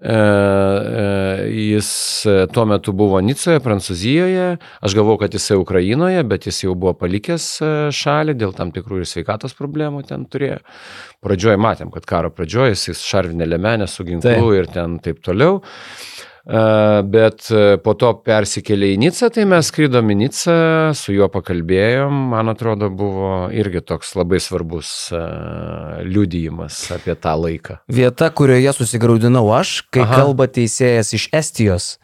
E, 0.00 0.12
e, 0.12 1.50
jis 1.52 2.24
e, 2.24 2.46
tuo 2.52 2.64
metu 2.64 2.94
buvo 2.96 3.18
Nicoje, 3.20 3.60
Prancūzijoje. 3.60 4.46
Aš 4.80 4.96
galvau, 4.96 5.18
kad 5.20 5.34
jisai 5.36 5.58
Ukrainoje, 5.60 6.22
bet 6.24 6.48
jis 6.48 6.62
jau 6.64 6.72
buvo 6.72 6.94
palikęs 6.96 7.48
šalį 7.96 8.36
dėl 8.40 8.54
tam 8.56 8.72
tikrų 8.72 9.02
ir 9.02 9.10
sveikatos 9.10 9.52
problemų 9.58 10.06
ten 10.08 10.24
turėjo. 10.24 10.62
Pradžioje 11.20 11.60
matėm, 11.60 11.92
kad 11.92 12.08
karo 12.08 12.32
pradžioje 12.32 12.78
jis 12.78 13.04
šarvinė 13.04 13.50
lemenė 13.50 13.90
su 13.92 14.08
ginklu 14.08 14.32
taip. 14.32 14.56
ir 14.56 14.72
ten 14.72 14.96
taip 15.04 15.20
toliau 15.26 15.60
bet 16.50 17.46
po 17.84 17.94
to 17.94 18.10
persikėlė 18.26 18.92
į 18.94 19.00
Nicą, 19.04 19.28
tai 19.34 19.44
mes 19.48 19.68
skrydom 19.70 20.10
į 20.10 20.16
Nicą, 20.24 20.56
su 20.98 21.14
juo 21.14 21.28
pakalbėjom, 21.30 22.16
man 22.32 22.50
atrodo, 22.50 22.90
buvo 22.90 23.46
irgi 23.54 23.84
toks 23.86 24.16
labai 24.18 24.40
svarbus 24.42 24.90
liudijimas 26.06 26.82
apie 26.96 27.14
tą 27.14 27.36
laiką. 27.38 27.78
Vieta, 27.90 28.32
kurioje 28.34 28.74
susigaudinau 28.80 29.46
aš, 29.54 29.80
kai 29.94 30.02
Aha. 30.06 30.24
kalba 30.24 30.50
teisėjas 30.50 31.14
iš 31.16 31.30
Estijos. 31.36 31.94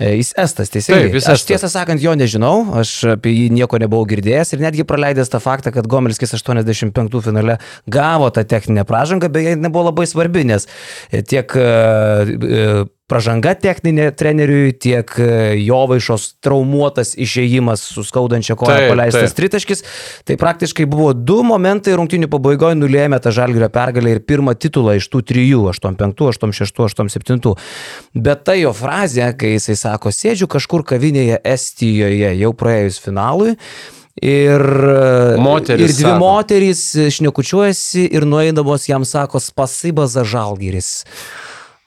E, 0.00 0.14
jis 0.16 0.32
estas, 0.40 0.72
teisingai. 0.72 1.10
Taip, 1.12 1.26
aš 1.34 1.44
tiesą 1.48 1.68
sakant, 1.68 2.00
jo 2.00 2.14
nežinau, 2.16 2.54
aš 2.80 2.94
apie 3.18 3.34
jį 3.34 3.48
nieko 3.52 3.80
nebuvau 3.82 4.08
girdėjęs 4.08 4.54
ir 4.56 4.62
netgi 4.64 4.86
praleidęs 4.88 5.28
tą 5.28 5.42
faktą, 5.44 5.74
kad 5.74 5.88
Gomelskis 5.90 6.32
85 6.38 7.20
finale 7.26 7.58
gavo 7.84 8.30
tą 8.32 8.46
techninę 8.48 8.86
pražangą, 8.88 9.28
beje, 9.32 9.58
nebuvo 9.60 9.90
labai 9.90 10.08
svarbi, 10.08 10.46
nes 10.48 10.64
tiek 11.28 11.52
uh, 11.60 12.88
pražanga 13.10 13.54
techninė 13.58 14.10
treneriui, 14.16 14.72
tiek 14.78 15.10
e, 15.18 15.28
Jovaišos 15.64 16.26
traumuotas 16.44 17.12
išėjimas 17.18 17.82
su 17.94 18.04
skaudančia 18.06 18.56
koja 18.58 18.86
paleistas 18.90 19.34
tritaškis. 19.36 19.82
Tai 20.28 20.36
praktiškai 20.40 20.86
buvo 20.90 21.10
du 21.14 21.40
momentai 21.46 21.96
rungtinių 21.98 22.30
pabaigoje 22.30 22.78
nulėmė 22.78 23.20
tą 23.22 23.32
žalgerio 23.34 23.70
pergalę 23.72 24.14
ir 24.14 24.22
pirmą 24.26 24.54
titulą 24.58 24.96
iš 25.00 25.10
tų 25.10 25.24
trijų- 25.32 25.64
85, 25.72 26.28
86, 26.30 26.82
87. 26.86 27.56
Bet 28.14 28.44
ta 28.44 28.54
jo 28.58 28.72
frazė, 28.76 29.32
kai 29.36 29.56
jisai 29.56 29.76
sako, 29.76 29.89
sėdžiu 29.98 30.46
kažkur 30.50 30.84
kavinėje 30.86 31.40
Estijoje 31.44 32.34
jau 32.38 32.52
praėjus 32.52 33.00
finalui. 33.02 33.56
Ir, 34.20 34.60
moteris 35.40 35.86
ir 35.86 35.94
dvi 35.94 36.08
sako. 36.10 36.18
moterys 36.20 36.82
šnekučiuojasi 37.16 38.08
ir 38.10 38.26
nueidamos 38.28 38.84
jam 38.88 39.06
sako 39.08 39.40
spasiba 39.40 40.04
za 40.10 40.26
žalgeris. 40.28 41.04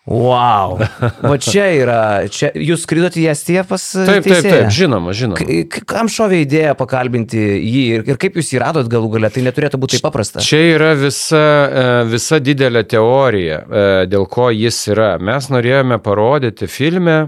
Wow. 0.06 0.82
O 1.24 1.38
čia 1.40 1.70
yra, 1.72 2.00
čia, 2.28 2.50
jūs 2.60 2.82
skridot 2.84 3.16
į 3.16 3.30
Estiją 3.32 3.62
pas 3.70 3.86
Taip, 3.94 4.26
teisėją? 4.26 4.42
taip, 4.42 4.50
taip, 4.52 4.74
žinoma, 4.76 5.14
žinoma. 5.16 5.46
K 5.72 5.84
kam 5.88 6.10
šovė 6.12 6.42
idėja 6.44 6.74
pakalbinti 6.76 7.40
jį 7.40 7.84
ir, 8.00 8.04
ir 8.12 8.20
kaip 8.20 8.36
jūs 8.36 8.52
jį 8.52 8.60
radot 8.66 8.90
galų 8.92 9.14
galę, 9.14 9.30
tai 9.32 9.46
neturėtų 9.46 9.80
būti 9.80 9.96
taip 10.00 10.08
paprasta. 10.10 10.44
Čia 10.44 10.60
yra 10.74 10.92
visa, 11.00 11.40
e, 11.40 11.86
visa 12.12 12.42
didelė 12.44 12.84
teorija, 12.84 13.62
e, 13.64 13.86
dėl 14.12 14.28
ko 14.28 14.50
jis 14.52 14.82
yra. 14.92 15.14
Mes 15.24 15.48
norėjome 15.54 16.02
parodyti 16.04 16.68
filme, 16.68 17.22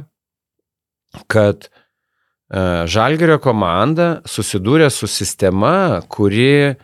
kad 1.31 1.67
e, 1.67 1.69
Žalgerio 2.91 3.39
komanda 3.43 4.21
susidūrė 4.29 4.89
su 4.93 5.09
sistema, 5.11 6.01
kuri 6.09 6.75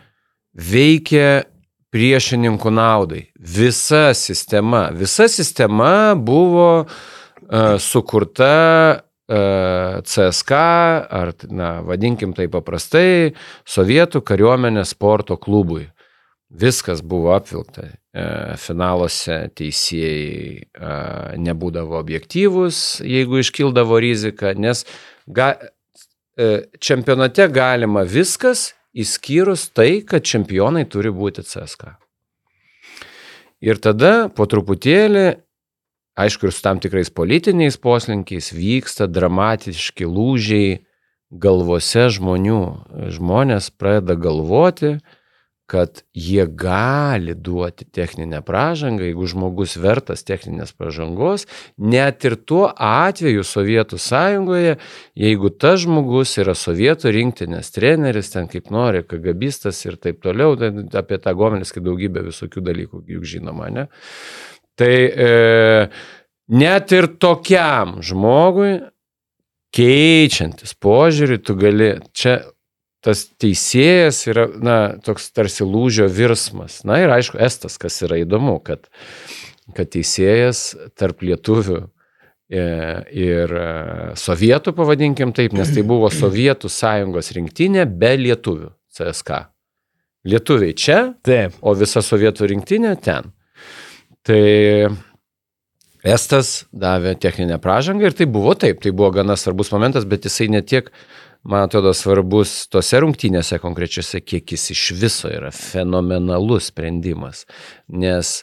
veikia 0.52 1.44
priešininkų 1.92 2.72
naudai. 2.72 3.26
Visa 3.36 4.10
sistema, 4.16 4.86
visa 4.96 5.28
sistema 5.28 6.14
buvo 6.16 6.68
uh, 6.82 7.76
sukurta 7.78 8.52
e, 9.28 9.40
CSK, 10.00 10.52
ar, 11.20 11.34
na, 11.52 11.72
vadinkim 11.84 12.32
tai 12.36 12.48
paprastai, 12.52 13.34
sovietų 13.68 14.22
kariuomenės 14.24 14.94
sporto 14.96 15.36
klubui. 15.36 15.90
Viskas 16.52 17.04
buvo 17.04 17.32
apvilkta. 17.36 17.90
E, 18.12 18.24
finaluose 18.60 19.38
teisėjai 19.56 21.38
nebūdavo 21.40 21.96
objektyvus, 21.96 23.00
jeigu 23.08 23.40
iškildavo 23.40 23.96
rizika, 24.04 24.52
nes 24.52 24.84
ga, 25.26 25.54
čempionate 26.80 27.48
galima 27.52 28.04
viskas 28.08 28.72
Įskyrus 28.92 29.70
tai, 29.72 30.02
kad 30.04 30.24
čempionai 30.28 30.84
turi 30.84 31.08
būti 31.16 31.40
CSK. 31.48 31.94
Ir 33.64 33.78
tada 33.80 34.28
po 34.28 34.44
truputėlį, 34.44 35.24
aišku, 36.20 36.50
ir 36.50 36.52
su 36.52 36.60
tam 36.64 36.82
tikrais 36.82 37.08
politiniais 37.08 37.78
poslinkiais 37.80 38.50
vyksta 38.52 39.08
dramatiški 39.08 40.04
lūžiai 40.04 40.82
galvose 41.32 42.04
žmonių. 42.18 42.60
Žmonės 43.16 43.70
pradeda 43.72 44.18
galvoti, 44.20 44.98
kad 45.72 46.02
jie 46.12 46.44
gali 46.46 47.32
duoti 47.34 47.86
techninę 47.88 48.42
pražangą, 48.44 49.06
jeigu 49.08 49.24
žmogus 49.30 49.78
vertas 49.80 50.20
techninės 50.28 50.74
pažangos, 50.76 51.46
net 51.80 52.26
ir 52.28 52.36
tuo 52.36 52.66
atveju 52.76 53.40
Sovietų 53.48 53.96
sąjungoje, 53.96 54.74
jeigu 55.16 55.52
tas 55.56 55.80
žmogus 55.86 56.36
yra 56.42 56.52
Sovietų 56.52 57.14
rinktinės 57.16 57.72
treneris, 57.72 58.28
ten 58.34 58.52
kaip 58.52 58.68
nori, 58.74 59.00
kagabistas 59.08 59.80
ir 59.86 59.96
taip 59.96 60.20
toliau, 60.20 60.58
tai 60.60 60.74
apie 61.00 61.16
tą 61.16 61.32
gomelis, 61.40 61.72
kai 61.72 61.80
daugybė 61.88 62.26
visokių 62.28 62.66
dalykų, 62.68 63.04
juk 63.16 63.24
žinoma, 63.32 63.72
ne? 63.72 63.88
Tai 64.76 64.92
e, 64.92 65.32
net 66.52 66.92
ir 66.92 67.14
tokiam 67.16 68.02
žmogui 68.04 68.74
keičiantis 69.72 70.76
požiūrį, 70.76 71.40
tu 71.40 71.56
gali, 71.56 71.94
čia 72.12 72.42
tas 73.02 73.24
teisėjas 73.42 74.20
yra, 74.30 74.46
na, 74.62 74.76
toks 75.02 75.30
tarsi 75.34 75.66
lūžio 75.66 76.06
virsmas. 76.12 76.82
Na 76.88 77.00
ir 77.02 77.12
aišku, 77.12 77.38
estas, 77.42 77.78
kas 77.82 77.98
yra 78.06 78.20
įdomu, 78.22 78.58
kad, 78.64 78.86
kad 79.76 79.90
teisėjas 79.92 80.72
tarp 80.98 81.24
lietuvių 81.26 81.82
ir 82.52 83.54
sovietų, 84.20 84.74
pavadinkim 84.76 85.32
taip, 85.32 85.54
nes 85.56 85.70
tai 85.72 85.84
buvo 85.88 86.10
Sovietų 86.12 86.68
sąjungos 86.68 87.32
rinktinė 87.32 87.86
be 87.88 88.12
lietuvių 88.20 88.68
CSK. 88.92 89.46
Lietuviai 90.28 90.74
čia, 90.76 90.98
Taip. 91.24 91.56
o 91.64 91.72
visa 91.74 92.02
sovietų 92.04 92.50
rinktinė 92.52 92.92
ten. 93.02 93.32
Tai 94.22 94.42
Estas 96.02 96.64
davė 96.74 97.14
techninę 97.14 97.60
pražangą 97.62 98.08
ir 98.08 98.14
tai 98.18 98.26
buvo 98.26 98.56
taip, 98.58 98.80
tai 98.82 98.90
buvo 98.90 99.12
gana 99.14 99.36
svarbus 99.38 99.70
momentas, 99.70 100.02
bet 100.02 100.26
jisai 100.26 100.48
netiek, 100.50 100.88
man 101.42 101.66
atrodo, 101.66 101.92
svarbus 101.96 102.66
tose 102.72 103.00
rungtynėse 103.02 103.58
konkrečiose, 103.62 104.22
kiek 104.22 104.54
jis 104.54 104.70
iš 104.74 104.84
viso 104.98 105.30
yra 105.32 105.50
fenomenalus 105.54 106.70
sprendimas. 106.70 107.46
Nes 107.88 108.42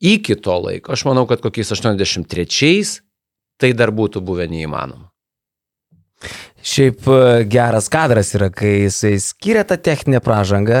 iki 0.00 0.38
to 0.38 0.56
laiko, 0.64 0.94
aš 0.94 1.04
manau, 1.08 1.26
kad 1.28 1.42
kokiais 1.44 1.72
83-ais 1.74 2.98
tai 3.58 3.72
dar 3.76 3.92
būtų 3.94 4.22
buvę 4.24 4.48
neįmanoma. 4.50 5.10
Šiaip 6.66 7.06
e, 7.06 7.18
geras 7.50 7.86
kadras 7.90 8.32
yra, 8.34 8.48
kai 8.50 8.88
jisai 8.88 9.14
skiria 9.22 9.62
tą 9.66 9.76
techninę 9.78 10.18
pražangą, 10.22 10.80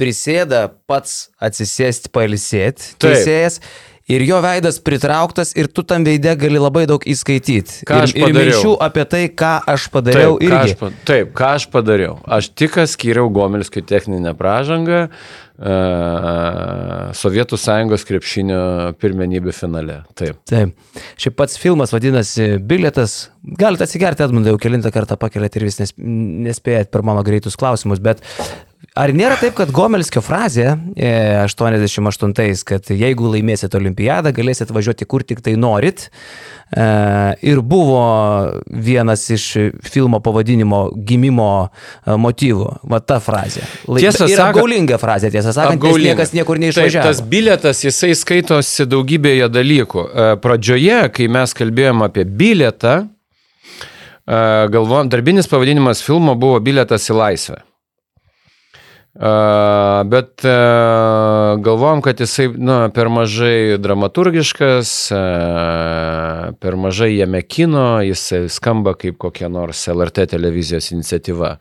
prisėda 0.00 0.68
pats 0.88 1.28
atsisėsti, 1.42 2.12
pailsėti, 2.14 2.94
teisėjas. 3.02 3.58
Ir 4.10 4.24
jo 4.26 4.40
veidas 4.42 4.80
pritrauktas 4.82 5.52
ir 5.58 5.68
tu 5.70 5.84
tam 5.86 6.04
veide 6.06 6.32
gali 6.38 6.60
labai 6.60 6.86
daug 6.90 7.04
įskaityti. 7.06 7.84
Ką 7.88 8.00
ir, 8.08 8.14
ir 8.18 8.34
minčių 8.34 8.74
apie 8.82 9.04
tai, 9.10 9.22
ką 9.30 9.52
aš 9.70 9.86
padariau 9.94 10.38
taip, 10.38 10.48
irgi. 10.48 10.74
Ką 10.80 10.90
aš, 10.90 11.04
taip, 11.06 11.30
ką 11.38 11.52
aš 11.58 11.68
padariau. 11.70 12.16
Aš 12.38 12.50
tik 12.58 12.80
skiriau 12.90 13.30
Gomelskui 13.34 13.82
techninę 13.86 14.32
pražangą 14.38 15.04
uh, 15.06 15.12
Sovietų 17.20 17.58
sąjungos 17.60 18.06
krepšinio 18.08 18.62
pirmenybių 19.02 19.54
finale. 19.54 20.00
Taip. 20.18 20.40
Taip. 20.48 20.72
Šiaip 21.20 21.36
pats 21.38 21.58
filmas 21.60 21.94
vadinasi 21.94 22.56
Bilietas. 22.58 23.28
Galite 23.60 23.86
atsigerti, 23.86 24.24
Edmundai, 24.26 24.54
jau 24.54 24.62
kilintą 24.62 24.90
kartą 24.94 25.18
pakelėte 25.20 25.60
ir 25.60 25.68
vis 25.68 25.94
nespėjat 26.00 26.90
per 26.92 27.04
mano 27.06 27.22
greitus 27.26 27.58
klausimus, 27.60 28.02
bet 28.02 28.24
Ar 28.98 29.12
nėra 29.14 29.36
taip, 29.38 29.54
kad 29.54 29.70
Gomelskio 29.70 30.18
frazė 30.18 30.72
88-ais, 30.98 32.62
e, 32.62 32.66
kad 32.66 32.88
jeigu 32.90 33.28
laimėsit 33.30 33.76
olimpiadą, 33.78 34.32
galėsit 34.34 34.72
važiuoti 34.74 35.06
kur 35.06 35.22
tik 35.22 35.44
tai 35.46 35.54
norit, 35.54 36.08
e, 36.74 36.86
ir 37.46 37.60
buvo 37.62 38.00
vienas 38.66 39.28
iš 39.30 39.46
filmo 39.86 40.18
pavadinimo 40.24 40.82
gimimo 41.06 41.52
e, 41.68 42.16
motyvų, 42.18 42.66
va 42.90 42.98
ta 42.98 43.20
frazė. 43.22 43.62
Tiesą 43.86 44.24
sakant, 44.24 44.34
yra 44.34 44.48
gaulinga 44.58 44.98
frazė, 44.98 45.30
tiesą 45.30 45.54
sakant, 45.54 45.86
nes 45.86 46.02
niekas 46.10 46.34
niekur 46.34 46.58
neišvažiavo. 46.58 47.06
Taip, 47.06 47.14
tas 47.14 47.22
biletas, 47.30 47.86
jisai 47.86 48.10
skaitosi 48.18 48.90
daugybėje 48.90 49.52
dalykų. 49.54 50.06
Pradžioje, 50.42 51.00
kai 51.14 51.30
mes 51.30 51.54
kalbėjom 51.54 52.08
apie 52.10 52.26
biletą, 52.26 53.04
galvojom, 54.26 55.14
darbinis 55.14 55.46
pavadinimas 55.50 56.02
filmo 56.02 56.34
buvo 56.34 56.58
biletas 56.58 57.06
į 57.06 57.20
laisvę. 57.22 57.62
Bet 59.14 60.44
galvom, 61.60 62.02
kad 62.02 62.20
jisai 62.20 62.46
nu, 62.54 62.76
per 62.94 63.10
mažai 63.10 63.78
dramaturgiškas, 63.82 64.92
per 66.62 66.76
mažai 66.78 67.10
jame 67.16 67.42
kino, 67.42 67.98
jisai 68.06 68.44
skamba 68.48 68.94
kaip 68.94 69.18
kokia 69.18 69.50
nors 69.50 69.82
LRT 69.90 70.30
televizijos 70.30 70.92
iniciatyva. 70.94 71.56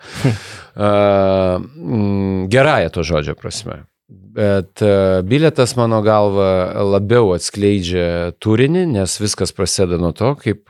Gerąją 2.54 2.94
to 2.94 3.04
žodžio 3.04 3.36
prasme. 3.36 3.82
Bet 4.10 4.82
biletas, 5.26 5.74
mano 5.76 6.04
galva, 6.06 6.70
labiau 6.86 7.34
atskleidžia 7.34 8.38
turinį, 8.38 8.86
nes 8.94 9.18
viskas 9.22 9.54
prasideda 9.58 9.98
nuo 9.98 10.14
to, 10.14 10.36
kaip 10.38 10.70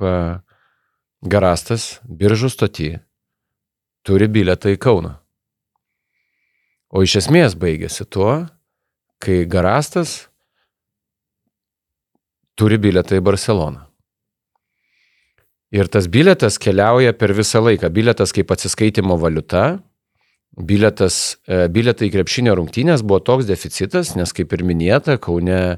Garastas 1.19 1.99
biržų 2.07 2.47
stoti 2.55 2.93
turi 4.07 4.31
biletą 4.31 4.71
į 4.71 4.79
Kauną. 4.79 5.18
O 6.89 7.03
iš 7.05 7.19
esmės 7.21 7.53
baigėsi 7.59 8.05
tuo, 8.09 8.47
kai 9.21 9.43
Garastas 9.45 10.29
turi 12.57 12.79
biletą 12.81 13.19
į 13.19 13.25
Barceloną. 13.25 13.85
Ir 15.69 15.85
tas 15.93 16.07
biletas 16.09 16.57
keliauja 16.57 17.13
per 17.13 17.35
visą 17.37 17.61
laiką. 17.61 17.91
Biletas 17.93 18.33
kaip 18.33 18.49
atsiskaitimo 18.49 19.19
valiuta, 19.21 19.83
Biletas, 20.59 21.37
e, 21.47 21.69
biletai 21.71 22.09
į 22.09 22.11
krepšinio 22.17 22.51
rungtynės 22.59 22.99
buvo 23.07 23.21
toks 23.23 23.47
deficitas, 23.47 24.11
nes 24.19 24.33
kaip 24.35 24.51
ir 24.57 24.65
minėta, 24.67 25.15
Kaune 25.23 25.59
e, 25.71 25.77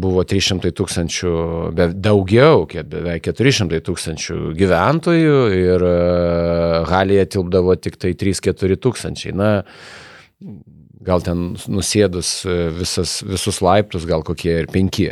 buvo 0.00 0.24
300 0.24 0.72
tūkstančių, 0.78 1.32
daugiau, 1.92 2.64
beveik 2.64 3.28
400 3.28 3.82
tūkstančių 3.84 4.38
gyventojų 4.56 5.42
ir 5.58 5.84
e, 5.90 5.94
halėje 6.88 7.26
tilpdavo 7.36 7.76
tik 7.76 8.00
tai 8.00 8.14
3-4 8.16 8.80
tūkstančiai. 8.80 9.36
Na, 9.36 9.50
gal 11.04 11.20
ten 11.24 11.50
nusėdus 11.68 12.32
visas, 12.78 13.18
visus 13.28 13.60
laiptus, 13.64 14.08
gal 14.08 14.24
kokie 14.24 14.56
ir 14.62 14.70
penki. 14.72 15.10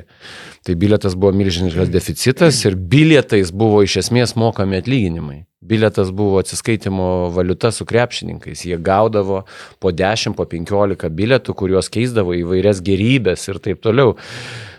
Tai 0.64 0.80
biletas 0.80 1.20
buvo 1.20 1.36
milžiniškas 1.36 1.92
deficitas 1.92 2.64
ir 2.64 2.80
bilietais 2.80 3.52
buvo 3.52 3.84
iš 3.84 4.00
esmės 4.06 4.38
mokami 4.40 4.80
atlyginimai. 4.80 5.42
Biletas 5.60 6.12
buvo 6.14 6.38
atsiskaitimo 6.38 7.30
valiuta 7.34 7.72
su 7.74 7.82
krepšininkais. 7.84 8.62
Jie 8.62 8.76
gaudavo 8.78 9.40
po 9.82 9.90
10, 9.90 10.36
po 10.38 10.46
15 10.46 11.10
bilietų, 11.10 11.54
kuriuos 11.58 11.90
keisdavo 11.90 12.36
į 12.38 12.44
vairias 12.46 12.78
gerybės 12.84 13.48
ir 13.50 13.58
taip 13.64 13.82
toliau. 13.82 14.14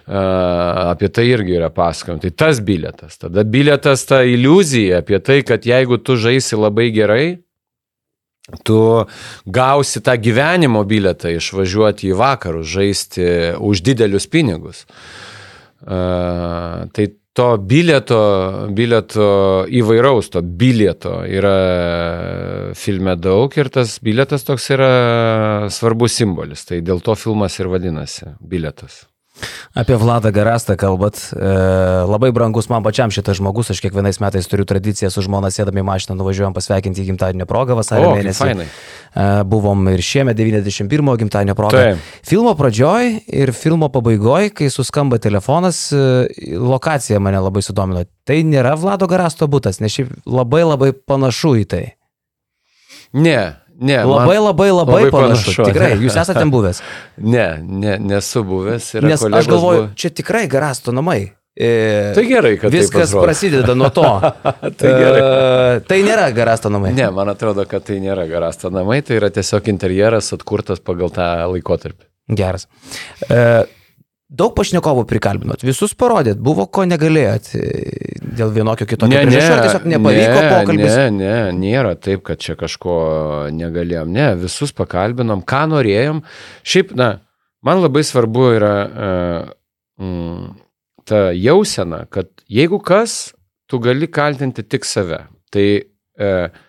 Apie 0.08 1.12
tai 1.12 1.28
irgi 1.34 1.58
yra 1.60 1.68
pasakojama. 1.70 2.24
Tai 2.24 2.32
tas 2.32 2.64
bilietas. 2.64 3.20
Tada 3.20 3.44
bilietas 3.44 4.08
ta 4.08 4.24
iliuzija 4.24 5.04
apie 5.04 5.20
tai, 5.20 5.42
kad 5.44 5.68
jeigu 5.68 6.00
tu 6.00 6.16
žaisi 6.16 6.56
labai 6.56 6.88
gerai, 6.96 7.28
tu 8.64 8.80
gausi 9.46 10.00
tą 10.02 10.16
gyvenimo 10.16 10.88
bilietą 10.88 11.36
išvažiuoti 11.36 12.10
į 12.10 12.18
vakarus, 12.24 12.72
žaisti 12.72 13.30
už 13.60 13.84
didelius 13.84 14.32
pinigus. 14.32 14.86
Tai 15.84 17.12
to 17.40 17.48
bilieto, 17.64 18.20
bilieto 18.76 19.28
įvairaus 19.80 20.28
to 20.34 20.42
bilieto 20.44 21.22
yra 21.24 21.56
filme 22.76 23.16
daug 23.16 23.56
ir 23.56 23.72
tas 23.72 23.96
bilietas 24.04 24.44
toks 24.48 24.68
yra 24.76 24.92
svarbus 25.72 26.20
simbolis. 26.20 26.66
Tai 26.68 26.82
dėl 26.84 27.00
to 27.06 27.16
filmas 27.16 27.56
ir 27.62 27.72
vadinasi 27.72 28.36
bilietas. 28.44 29.06
Apie 29.78 29.98
Vladą 30.02 30.32
Garastą 30.34 30.76
kalbat. 30.80 31.20
E, 31.34 31.50
labai 32.10 32.32
brangus 32.36 32.70
man 32.70 32.84
pačiam 32.86 33.12
šitas 33.14 33.38
žmogus. 33.38 33.70
Aš 33.74 33.82
kiekvienais 33.84 34.18
metais 34.24 34.50
turiu 34.50 34.66
tradiciją 34.70 35.12
su 35.14 35.24
žmona 35.26 35.52
sėdami 35.54 35.84
mašiną, 35.86 36.18
nuvažiuojam 36.20 36.56
pasveikinti 36.58 37.04
į 37.04 37.12
gimtadienio 37.12 37.48
progą 37.50 37.78
vasario 37.78 38.10
o, 38.10 38.16
mėnesį. 38.18 38.40
Fainai. 38.42 38.68
E, 38.68 39.28
buvom 39.50 39.86
ir 39.94 40.04
šiemet 40.06 40.38
91 40.40 41.14
gimtadienio 41.22 41.56
progą. 41.58 41.84
Taip. 41.94 42.10
Filmo 42.26 42.56
pradžioj 42.58 43.14
ir 43.28 43.54
filmo 43.58 43.92
pabaigoj, 43.94 44.50
kai 44.58 44.72
suskamba 44.74 45.22
telefonas, 45.22 45.86
e, 45.94 46.58
lokacija 46.58 47.22
mane 47.22 47.42
labai 47.46 47.64
sudomino. 47.66 48.04
Tai 48.28 48.42
nėra 48.46 48.76
Vlado 48.80 49.08
Garasto 49.10 49.48
būtas, 49.50 49.82
nes 49.84 49.94
šiaip 49.94 50.12
labai 50.30 50.66
labai 50.66 50.92
panašu 50.94 51.56
į 51.62 51.70
tai. 51.70 51.86
Ne, 53.14 53.59
Ne, 53.80 53.98
labai, 54.04 54.38
labai, 54.38 54.70
labai, 54.72 55.04
labai 55.06 55.12
panašu. 55.12 55.54
panašu. 55.56 55.68
Tikrai, 55.72 55.92
jūs 56.04 56.18
esate 56.22 56.42
ten 56.42 56.52
buvęs? 56.52 56.82
Ne, 57.24 57.48
ne 57.64 57.96
nesu 58.04 58.44
buvęs. 58.48 58.92
Nes 59.06 59.24
aš 59.24 59.52
galvoju, 59.52 59.86
buvo... 59.86 59.94
čia 59.96 60.12
tikrai 60.12 60.48
garasto 60.52 60.92
namai. 60.96 61.22
E, 61.60 62.12
tai 62.16 62.24
gerai, 62.28 62.54
kad 62.60 62.72
viskas 62.72 63.12
prasideda 63.16 63.76
nuo 63.76 63.90
to. 63.96 64.04
tai, 64.80 64.92
gerai. 64.92 65.24
e, 65.24 65.80
tai 65.88 66.02
nėra 66.08 66.30
garasto 66.36 66.72
namai. 66.72 66.94
Ne, 66.96 67.10
man 67.16 67.32
atrodo, 67.32 67.64
kad 67.68 67.88
tai 67.88 68.02
nėra 68.04 68.28
garasto 68.30 68.72
namai, 68.72 69.02
tai 69.04 69.18
yra 69.20 69.32
tiesiog 69.36 69.72
interjeras 69.72 70.32
atkurtas 70.36 70.84
pagal 70.84 71.12
tą 71.16 71.28
laikotarpį. 71.56 72.08
Geras. 72.40 72.68
E, 73.28 73.42
Daug 74.30 74.52
pašnekovų 74.54 75.08
prikalbinot, 75.10 75.64
visus 75.66 75.96
parodėt, 75.98 76.38
buvo 76.38 76.68
ko 76.70 76.84
negalėjot 76.86 77.48
e, 77.58 77.62
dėl 78.38 78.52
vienokio 78.54 78.86
kitokio 78.86 79.10
ne, 79.10 79.24
priežasčio, 79.26 79.54
ar 79.56 79.62
tiesiog 79.66 79.86
nepavyko 79.90 80.36
ne, 80.36 80.50
pokalbis? 80.54 80.98
Ne, 81.00 81.06
ne, 81.16 81.38
nėra 81.58 81.96
taip, 81.98 82.22
kad 82.28 82.42
čia 82.44 82.54
kažko 82.60 82.98
negalėjom, 83.58 84.12
ne, 84.14 84.28
visus 84.38 84.70
pakalbinom, 84.78 85.42
ką 85.50 85.64
norėjom. 85.72 86.20
Šiaip, 86.62 86.92
na, 87.00 87.08
man 87.66 87.82
labai 87.82 88.04
svarbu 88.06 88.44
yra 88.60 88.74
uh, 88.86 89.48
ta 91.10 91.22
jausena, 91.34 92.04
kad 92.14 92.30
jeigu 92.46 92.78
kas, 92.86 93.32
tu 93.66 93.80
gali 93.82 94.12
kaltinti 94.14 94.62
tik 94.62 94.86
save. 94.86 95.24
Tai 95.50 95.66
uh, 95.80 96.60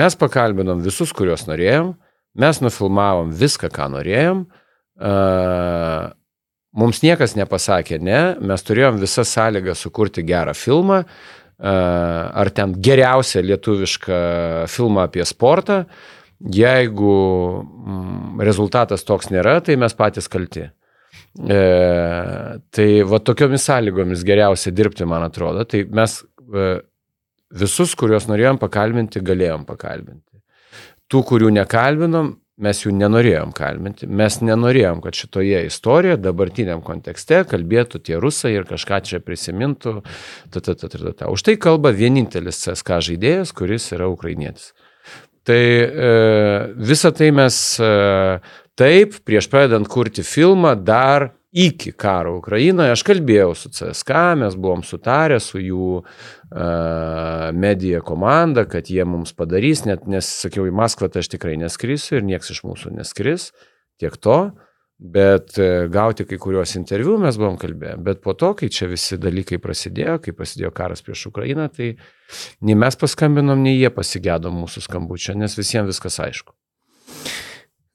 mes 0.00 0.16
pakalbinom 0.16 0.80
visus, 0.86 1.12
kuriuos 1.12 1.44
norėjom, 1.44 1.92
mes 2.40 2.62
nufilmavom 2.64 3.36
viską, 3.36 3.68
ką 3.76 3.90
norėjom. 3.98 4.42
Uh, 4.96 6.08
Mums 6.78 7.00
niekas 7.02 7.34
nepasakė, 7.34 7.98
ne, 7.98 8.20
mes 8.46 8.62
turėjom 8.62 9.00
visą 9.02 9.24
sąlygą 9.26 9.74
sukurti 9.74 10.22
gerą 10.26 10.54
filmą, 10.54 11.00
ar 11.60 12.50
ten 12.54 12.76
geriausią 12.78 13.42
lietuvišką 13.42 14.20
filmą 14.70 15.08
apie 15.08 15.24
sportą. 15.26 15.82
Jeigu 16.40 17.14
mm, 17.60 18.40
rezultatas 18.40 19.04
toks 19.04 19.28
nėra, 19.28 19.58
tai 19.60 19.74
mes 19.76 19.92
patys 19.92 20.30
kalti. 20.32 20.70
E, 21.36 21.58
tai 22.72 22.86
va 23.04 23.20
tokiomis 23.20 23.66
sąlygomis 23.68 24.24
geriausia 24.24 24.72
dirbti, 24.72 25.04
man 25.04 25.26
atrodo. 25.26 25.66
Tai 25.68 25.82
mes 25.92 26.16
e, 26.24 26.70
visus, 27.60 27.92
kuriuos 27.98 28.30
norėjom 28.30 28.60
pakalbinti, 28.62 29.20
galėjom 29.20 29.66
pakalbinti. 29.68 30.40
Tų, 31.10 31.20
kurių 31.28 31.52
nekalbinom, 31.58 32.32
mes 32.62 32.82
jų 32.84 32.92
nenorėjom 32.96 33.54
kalbinti. 33.56 34.06
Mes 34.06 34.38
nenorėjom, 34.44 35.00
kad 35.04 35.16
šitoje 35.16 35.64
istorijoje, 35.68 36.20
dabartiniam 36.20 36.82
kontekste, 36.84 37.42
kalbėtų 37.48 38.02
tie 38.06 38.20
rusai 38.20 38.54
ir 38.58 38.68
kažką 38.68 39.00
čia 39.08 39.22
prisimintų. 39.24 40.00
Ta, 40.52 40.60
ta, 40.60 40.74
ta, 40.74 40.92
ta, 40.92 41.12
ta. 41.12 41.32
Už 41.32 41.44
tai 41.46 41.56
kalba 41.60 41.94
vienintelis 41.96 42.60
CSK 42.64 43.00
žaidėjas, 43.10 43.54
kuris 43.56 43.90
yra 43.96 44.10
ukrainietis. 44.12 44.72
Tai 45.48 45.60
e, 45.60 46.14
visą 46.76 47.14
tai 47.16 47.30
mes 47.32 47.56
e, 47.80 47.92
taip, 48.78 49.16
prieš 49.24 49.48
pradedant 49.50 49.88
kurti 49.88 50.24
filmą, 50.26 50.76
dar 50.76 51.30
iki 51.50 51.92
karo 51.98 52.36
Ukrainoje. 52.38 52.92
Aš 52.94 53.02
kalbėjau 53.06 53.54
su 53.58 53.72
CSK, 53.74 54.20
mes 54.44 54.54
buvom 54.54 54.84
sutarę 54.86 55.40
su 55.42 55.58
jų 55.58 56.02
medija 56.50 58.00
komanda, 58.02 58.64
kad 58.66 58.88
jie 58.90 59.04
mums 59.06 59.30
padarys, 59.38 59.84
net 59.86 60.08
nes 60.10 60.26
sakiau, 60.42 60.64
į 60.66 60.74
Maskvą 60.74 61.06
tai 61.12 61.22
aš 61.22 61.30
tikrai 61.36 61.54
neskrisiu 61.60 62.18
ir 62.18 62.26
nieks 62.26 62.50
iš 62.50 62.64
mūsų 62.66 62.90
neskris, 62.96 63.52
tiek 64.02 64.16
to. 64.18 64.40
Bet 65.00 65.54
uh, 65.56 65.86
gauti 65.88 66.26
kai 66.28 66.36
kuriuos 66.36 66.74
interviu 66.76 67.14
mes 67.22 67.38
buvom 67.40 67.54
kalbėję. 67.56 67.94
Bet 68.04 68.18
po 68.20 68.34
to, 68.36 68.50
kai 68.52 68.68
čia 68.68 68.84
visi 68.90 69.16
dalykai 69.16 69.56
prasidėjo, 69.56 70.18
kai 70.20 70.34
prasidėjo 70.36 70.74
karas 70.76 71.00
prieš 71.06 71.30
Ukrainą, 71.30 71.70
tai 71.72 71.94
nei 72.60 72.76
mes 72.76 73.00
paskambinom, 73.00 73.62
nei 73.64 73.78
jie 73.78 73.88
pasigėdo 73.96 74.52
mūsų 74.52 74.84
skambučio, 74.84 75.38
nes 75.40 75.56
visiems 75.56 75.88
viskas 75.94 76.20
aišku. 76.20 76.52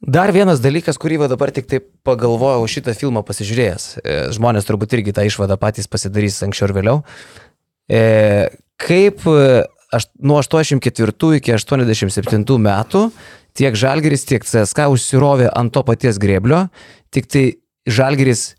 Dar 0.01 0.33
vienas 0.33 0.59
dalykas, 0.61 0.97
kurį 1.01 1.21
va 1.21 1.29
dabar 1.29 1.53
tik 1.53 1.69
taip 1.69 1.87
pagalvojau 2.05 2.65
šitą 2.69 2.93
filmą 2.97 3.21
pasižiūrėjęs. 3.25 3.85
E, 4.01 4.17
žmonės 4.35 4.65
turbūt 4.65 4.97
irgi 4.97 5.13
tą 5.13 5.23
išvadą 5.29 5.59
patys 5.61 5.89
pasidarys 5.89 6.41
anksčiau 6.45 6.71
ir 6.71 6.75
vėliau. 6.79 6.97
E, 7.91 8.01
kaip 8.81 9.25
e, 9.29 9.63
nuo 10.25 10.41
84 10.41 11.37
iki 11.39 11.55
87 11.55 12.59
metų 12.65 13.07
tiek 13.55 13.77
Žalgeris, 13.79 14.25
tiek 14.27 14.43
CSK 14.43 14.89
užsirovė 14.91 15.49
ant 15.55 15.71
to 15.73 15.83
paties 15.87 16.19
grėblio, 16.21 16.65
tik 17.13 17.29
tai 17.31 17.45
Žalgeris 17.87 18.55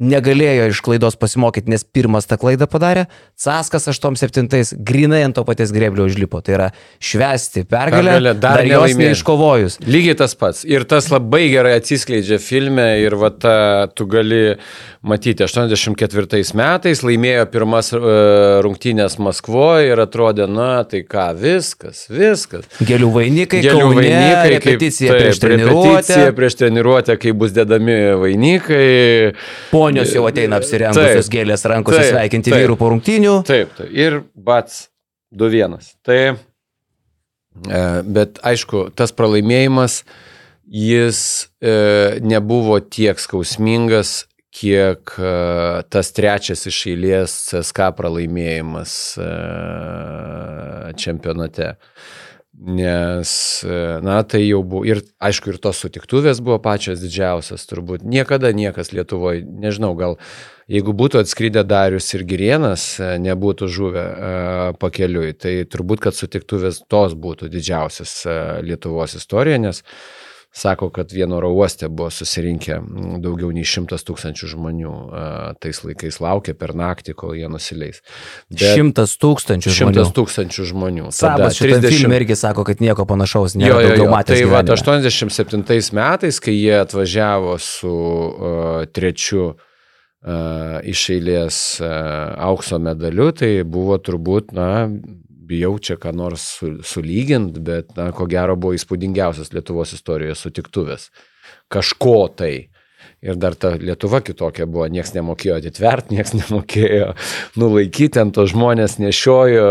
negalėjo 0.00 0.70
iš 0.70 0.80
klaidos 0.84 1.18
pasimokyti, 1.20 1.70
nes 1.72 1.84
pirmas 1.84 2.28
tą 2.28 2.38
klaidą 2.40 2.66
padarė, 2.70 3.06
Caskas 3.40 3.86
8-7 3.90 4.74
grinai 4.86 5.22
ant 5.26 5.36
to 5.36 5.44
paties 5.48 5.72
greblio 5.76 6.06
užlipo. 6.08 6.40
Tai 6.44 6.56
yra 6.56 6.68
švesti 7.04 7.64
pergalę, 7.68 8.16
pergalę 8.16 8.34
dar, 8.34 8.60
dar 8.60 8.68
jos 8.68 8.96
neiškovojus. 8.98 9.78
Lygiai 9.84 10.16
tas 10.20 10.36
pats. 10.40 10.64
Ir 10.68 10.86
tas 10.88 11.10
labai 11.12 11.46
gerai 11.52 11.76
atsiskleidžia 11.78 12.40
filme 12.42 12.86
ir 13.04 13.16
va 13.20 13.32
ta, 13.32 13.56
tu 13.92 14.08
gali 14.10 14.56
matyti, 15.04 15.44
84 15.44 16.40
metais 16.56 17.04
laimėjo 17.04 17.46
pirmas 17.52 17.92
uh, 17.96 18.60
rungtynės 18.64 19.18
Maskvoje 19.20 19.92
ir 19.92 20.00
atrodė, 20.00 20.46
na 20.48 20.82
tai 20.88 21.02
ką, 21.08 21.30
viskas, 21.40 22.06
viskas. 22.12 22.64
Gėlių 22.80 23.10
vainikai, 23.14 23.60
gėlių 23.64 23.84
kaune, 23.84 24.00
vainikai, 24.00 24.50
repeticija 24.56 25.12
kaip, 25.12 25.24
prieš 25.24 25.42
treniruotę. 25.44 25.90
Repeticija 25.90 26.36
prieš 26.36 26.58
treniruotę, 26.60 27.16
kai 27.20 27.34
bus 27.36 27.54
dedami 27.56 27.98
vainikai. 28.20 28.84
Po 29.72 29.89
Ponios 29.90 30.14
jau 30.14 30.22
ateina 30.28 30.60
apsirengusios 30.60 31.26
taip, 31.26 31.34
gėlės 31.34 31.66
rankose 31.68 31.98
taip, 31.98 32.12
sveikinti 32.14 32.52
taip, 32.52 32.62
vyrų 32.62 32.78
po 32.78 32.92
rungtynių. 32.94 33.34
Taip, 33.48 33.74
taip. 33.78 33.90
Ir 33.90 34.20
bats 34.38 34.84
2-1. 35.34 35.76
Tai, 36.06 36.18
e, 37.66 37.84
bet 38.06 38.40
aišku, 38.46 38.88
tas 38.94 39.14
pralaimėjimas, 39.14 40.02
jis 40.70 41.22
e, 41.58 41.74
nebuvo 42.22 42.78
tiek 42.82 43.18
skausmingas, 43.18 44.24
kiek 44.54 45.14
e, 45.18 45.34
tas 45.90 46.14
trečias 46.14 46.66
iš 46.70 46.80
eilės 46.94 47.36
CSK 47.50 47.92
pralaimėjimas 47.98 48.96
čempionate. 50.98 51.74
Nes, 52.60 53.30
e, 53.64 53.76
na, 54.04 54.18
tai 54.28 54.42
jau 54.44 54.60
buvo, 54.60 54.84
ir 54.84 55.00
aišku, 55.16 55.48
ir 55.48 55.58
tos 55.64 55.78
sutiktuvės 55.80 56.42
buvo 56.44 56.58
pačios 56.60 57.00
didžiausias, 57.00 57.64
turbūt. 57.70 58.04
Niekada 58.04 58.50
niekas 58.52 58.92
Lietuvoje, 58.92 59.46
nežinau, 59.48 59.94
gal 59.96 60.18
jeigu 60.68 60.92
būtų 60.92 61.22
atskridę 61.22 61.64
Darius 61.64 62.12
ir 62.12 62.26
Girienas, 62.28 62.84
e, 63.00 63.14
nebūtų 63.24 63.68
žuvę 63.72 64.04
uh, 64.04 64.64
pakeliui, 64.76 65.32
tai 65.40 65.54
turbūt, 65.64 66.04
kad 66.04 66.18
sutiktuvės 66.18 66.82
tos 66.84 67.16
būtų 67.16 67.48
didžiausias 67.48 68.18
Lietuvos 68.66 69.16
istorija, 69.16 69.56
nes 69.64 69.80
uh, 69.80 70.29
sako, 70.52 70.90
kad 70.90 71.12
vieno 71.12 71.36
oro 71.36 71.50
uoste 71.54 71.88
buvo 71.88 72.10
susirinkę 72.10 72.80
daugiau 73.22 73.52
nei 73.54 73.64
šimtas 73.66 74.02
tūkstančių 74.06 74.50
žmonių. 74.54 74.94
Tais 75.62 75.82
laikais 75.86 76.18
laukė 76.22 76.56
per 76.58 76.74
naktį, 76.78 77.14
kol 77.18 77.36
jie 77.38 77.46
nusileis. 77.50 78.02
Šimtas 78.50 79.14
tūkstančių 79.22 79.70
žmonių. 79.70 79.94
Šimtas 79.94 80.12
tūkstančių 80.18 80.66
žmonių. 80.72 81.06
Sabas 81.14 81.58
šitą 81.60 81.78
30... 81.78 81.94
filmą 81.94 82.18
irgi 82.18 82.38
sako, 82.40 82.66
kad 82.66 82.82
nieko 82.82 83.06
panašaus 83.06 83.54
nėra. 83.54 83.78
Jo, 83.78 83.94
jo, 83.94 84.04
jo. 84.04 84.20
Tai 84.30 84.42
va, 84.50 84.62
87 84.66 85.94
metais, 85.96 86.42
kai 86.42 86.56
jie 86.56 86.76
atvažiavo 86.80 87.56
su 87.62 87.94
uh, 87.94 88.68
trečiu 88.90 89.52
uh, 89.52 90.80
iš 90.82 91.06
eilės 91.14 91.62
uh, 91.78 91.90
aukso 92.50 92.82
medaliu, 92.82 93.30
tai 93.30 93.60
buvo 93.62 94.02
turbūt, 94.02 94.50
na, 94.56 94.70
bijau 95.50 95.74
čia 95.82 95.98
ką 96.00 96.14
nors 96.16 96.46
su, 96.56 96.76
sulygint, 96.86 97.58
bet, 97.66 97.94
na, 97.98 98.10
ko 98.16 98.28
gero 98.30 98.56
buvo 98.60 98.76
įspūdingiausias 98.78 99.52
Lietuvos 99.54 99.94
istorijoje 99.98 100.38
sutiktuvės. 100.38 101.08
Kažko 101.72 102.18
tai. 102.38 102.54
Ir 103.20 103.36
dar 103.36 103.52
ta 103.56 103.74
Lietuva 103.76 104.22
kitokia 104.24 104.64
buvo, 104.68 104.86
nieks 104.88 105.12
nemokėjo 105.12 105.58
atitvert, 105.60 106.08
nieks 106.14 106.32
nemokėjo 106.36 107.10
nulaikyti, 107.60 108.14
ten 108.16 108.32
to 108.32 108.46
žmonės 108.48 108.96
nešiojo, 109.00 109.68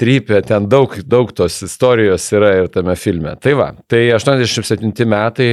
trypė, 0.00 0.40
ten 0.48 0.68
daug, 0.72 0.96
daug 1.04 1.32
tos 1.36 1.60
istorijos 1.66 2.30
yra 2.36 2.54
ir 2.62 2.70
tame 2.72 2.96
filme. 2.96 3.36
Tai 3.40 3.56
va, 3.60 3.70
tai 3.92 4.06
87 4.16 5.08
metai 5.08 5.50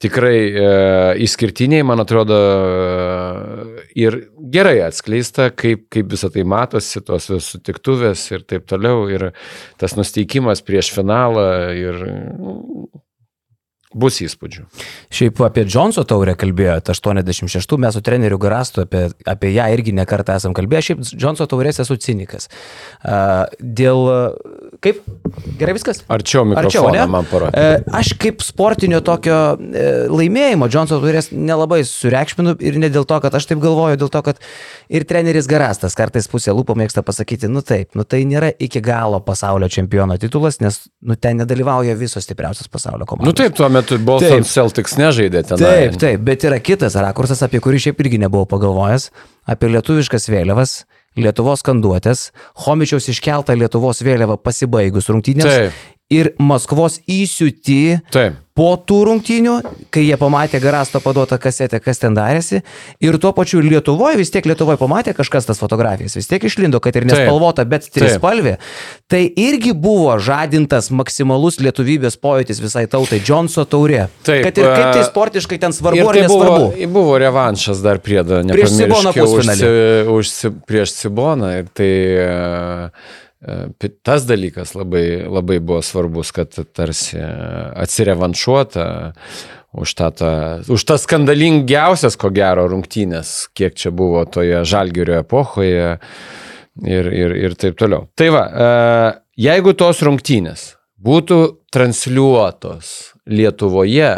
tikrai 0.00 0.36
e, 0.48 0.68
išskirtiniai, 1.26 1.84
man 1.86 2.00
atrodo, 2.02 2.38
e, 2.40 3.84
ir 4.00 4.16
gerai 4.52 4.78
atskleista, 4.86 5.50
kaip, 5.52 5.86
kaip 5.92 6.08
visą 6.12 6.30
tai 6.32 6.44
matosi, 6.48 7.02
tos 7.04 7.28
sutiktuvės 7.50 8.24
ir 8.32 8.46
taip 8.48 8.66
toliau, 8.70 9.04
ir 9.12 9.30
tas 9.80 9.96
nusteikimas 9.98 10.64
prieš 10.64 10.92
finalą 10.96 11.46
ir 11.76 12.02
bus 13.90 14.20
įspūdžių. 14.22 14.64
Šiaip 15.10 15.40
apie 15.42 15.64
Džonso 15.66 16.04
taurę 16.06 16.36
kalbėjote, 16.38 16.94
86, 16.94 17.76
mes 17.82 17.96
su 17.96 18.02
treneriu 18.06 18.38
Garastu 18.38 18.84
apie, 18.84 19.08
apie 19.26 19.50
ją 19.56 19.66
irgi 19.74 19.94
nekartą 19.96 20.36
esam 20.38 20.54
kalbėję, 20.54 20.82
šiaip 20.90 21.00
Džonso 21.10 21.46
taurės 21.50 21.82
esu 21.82 21.96
cinikas. 21.98 22.46
Dėl, 23.58 24.02
kaip, 24.84 25.00
gerai 25.58 25.74
viskas? 25.74 26.04
Arčiau 26.06 26.46
mikrofoną 26.46 26.92
Arčiau, 26.92 27.10
man 27.10 27.26
parodė. 27.30 27.64
Uh, 27.64 27.96
aš 27.98 28.12
kaip 28.20 28.44
sportinio 28.46 29.00
tokio 29.06 29.40
uh, 29.56 29.88
laimėjimo 30.12 30.70
Džonso 30.70 31.00
taurės 31.02 31.32
nelabai 31.34 31.82
sureikšminu 31.88 32.54
ir 32.62 32.78
ne 32.78 32.92
dėl 32.94 33.08
to, 33.10 33.18
kad 33.24 33.34
aš 33.34 33.50
taip 33.50 33.62
galvoju, 33.64 33.98
dėl 33.98 34.12
to, 34.14 34.22
kad 34.30 34.38
ir 34.86 35.06
treneris 35.10 35.50
Garastas 35.50 35.98
kartais 35.98 36.30
pusė 36.30 36.54
lūpo 36.54 36.78
mėgsta 36.78 37.02
pasakyti, 37.06 37.50
nu 37.50 37.64
taip, 37.66 37.98
nu 37.98 38.06
tai 38.06 38.22
nėra 38.28 38.52
iki 38.54 38.82
galo 38.84 39.18
pasaulio 39.24 39.66
čempiono 39.72 40.14
titulas, 40.20 40.60
nes 40.62 40.84
nu 41.02 41.18
ten 41.18 41.42
nedalyvauja 41.42 41.98
visos 41.98 42.26
stipriausios 42.26 42.70
pasaulio 42.70 43.08
komandos. 43.08 43.32
Nu 43.32 43.36
taip, 43.36 43.58
tuo 43.58 43.66
metu 43.80 43.98
Boston 44.06 44.46
Celtics 44.46 44.96
nežaidė 45.00 45.44
ten. 45.48 45.60
Taip, 45.60 45.98
taip, 46.00 46.24
bet 46.26 46.46
yra 46.48 46.60
kitas 46.62 46.96
rakursas, 47.00 47.42
apie 47.46 47.62
kurį 47.64 47.82
šiaip 47.88 48.00
irgi 48.04 48.20
nebuvau 48.22 48.48
pagalvojęs, 48.50 49.10
apie 49.50 49.74
lietuviškas 49.74 50.30
vėliavas. 50.32 50.82
Lietuvos 51.18 51.64
kanduotės, 51.66 52.28
Homičiaus 52.68 53.08
iškeltą 53.10 53.56
Lietuvos 53.58 53.98
vėliavą 54.06 54.36
pasibaigus 54.38 55.10
rungtynėms 55.10 55.48
Taip 55.48 55.80
ir 56.10 56.34
Maskvos 56.42 56.98
įsiūti 57.08 58.00
Taip. 58.12 58.38
po 58.58 58.72
tų 58.74 58.98
rungtynių, 59.06 59.54
kai 59.94 60.02
jie 60.04 60.16
pamatė 60.20 60.58
Garasto 60.62 61.00
paduotą 61.00 61.38
kasetę, 61.40 61.78
kas 61.80 62.02
ten 62.02 62.16
darėsi. 62.18 62.60
Ir 63.02 63.16
tuo 63.22 63.30
pačiu 63.36 63.62
Lietuvoje, 63.64 64.18
vis 64.18 64.32
tiek 64.34 64.46
Lietuvoje 64.50 64.80
pamatė 64.80 65.14
kažkas 65.16 65.46
tas 65.48 65.62
fotografijas, 65.62 66.18
vis 66.18 66.28
tiek 66.28 66.44
išlindo, 66.44 66.82
kad 66.82 66.98
ir 66.98 67.06
nespalvota, 67.08 67.64
bet 67.70 67.86
trispalvė. 67.94 68.56
Tai 69.10 69.22
irgi 69.22 69.72
buvo 69.72 70.18
žadintas 70.18 70.90
maksimalus 70.90 71.60
lietuvybės 71.62 72.18
pojūtis 72.20 72.60
visai 72.62 72.84
tautai, 72.90 73.22
Džonso 73.22 73.64
taurė. 73.70 74.08
Taip, 74.26 74.42
kad 74.48 74.60
ir 74.60 74.68
kaip 74.68 74.90
tai 74.98 75.06
sportiškai 75.06 75.62
ten 75.62 75.76
svarbu 75.76 76.10
ar 76.10 76.18
tai 76.18 76.26
nesvarbu. 76.26 76.60
Buvo, 76.74 76.92
buvo 76.98 77.16
revanšas 77.22 77.86
dar 77.86 78.02
priedo, 78.02 78.42
ne 78.42 78.58
prieš 78.58 78.76
Siboną 78.82 79.14
pusfinalį. 79.14 79.72
Už, 80.10 80.36
už, 80.42 80.62
prieš 80.66 80.98
Siboną 80.98 81.54
ir 81.62 81.70
tai 81.76 81.92
uh, 82.18 83.18
tas 84.04 84.26
dalykas 84.28 84.74
labai, 84.76 85.24
labai 85.24 85.58
buvo 85.64 85.80
svarbus, 85.84 86.32
kad 86.36 86.52
tarsi 86.76 87.16
atsirevanšuota 87.20 88.86
už, 89.72 89.94
tą, 89.94 90.10
tą, 90.12 90.32
už 90.68 90.84
tas 90.84 91.06
skandalingiausias, 91.06 92.18
ko 92.20 92.32
gero, 92.34 92.66
rungtynės, 92.70 93.50
kiek 93.56 93.76
čia 93.78 93.92
buvo 93.94 94.24
toje 94.28 94.64
žalgerio 94.68 95.20
epochoje 95.22 95.96
ir, 96.84 97.10
ir, 97.14 97.36
ir 97.48 97.56
taip 97.58 97.78
toliau. 97.78 98.08
Tai 98.18 98.28
va, 98.34 98.44
e, 98.50 98.68
jeigu 99.46 99.74
tos 99.78 100.02
rungtynės 100.06 100.66
būtų 101.00 101.40
transliuotos 101.72 103.14
Lietuvoje, 103.30 104.12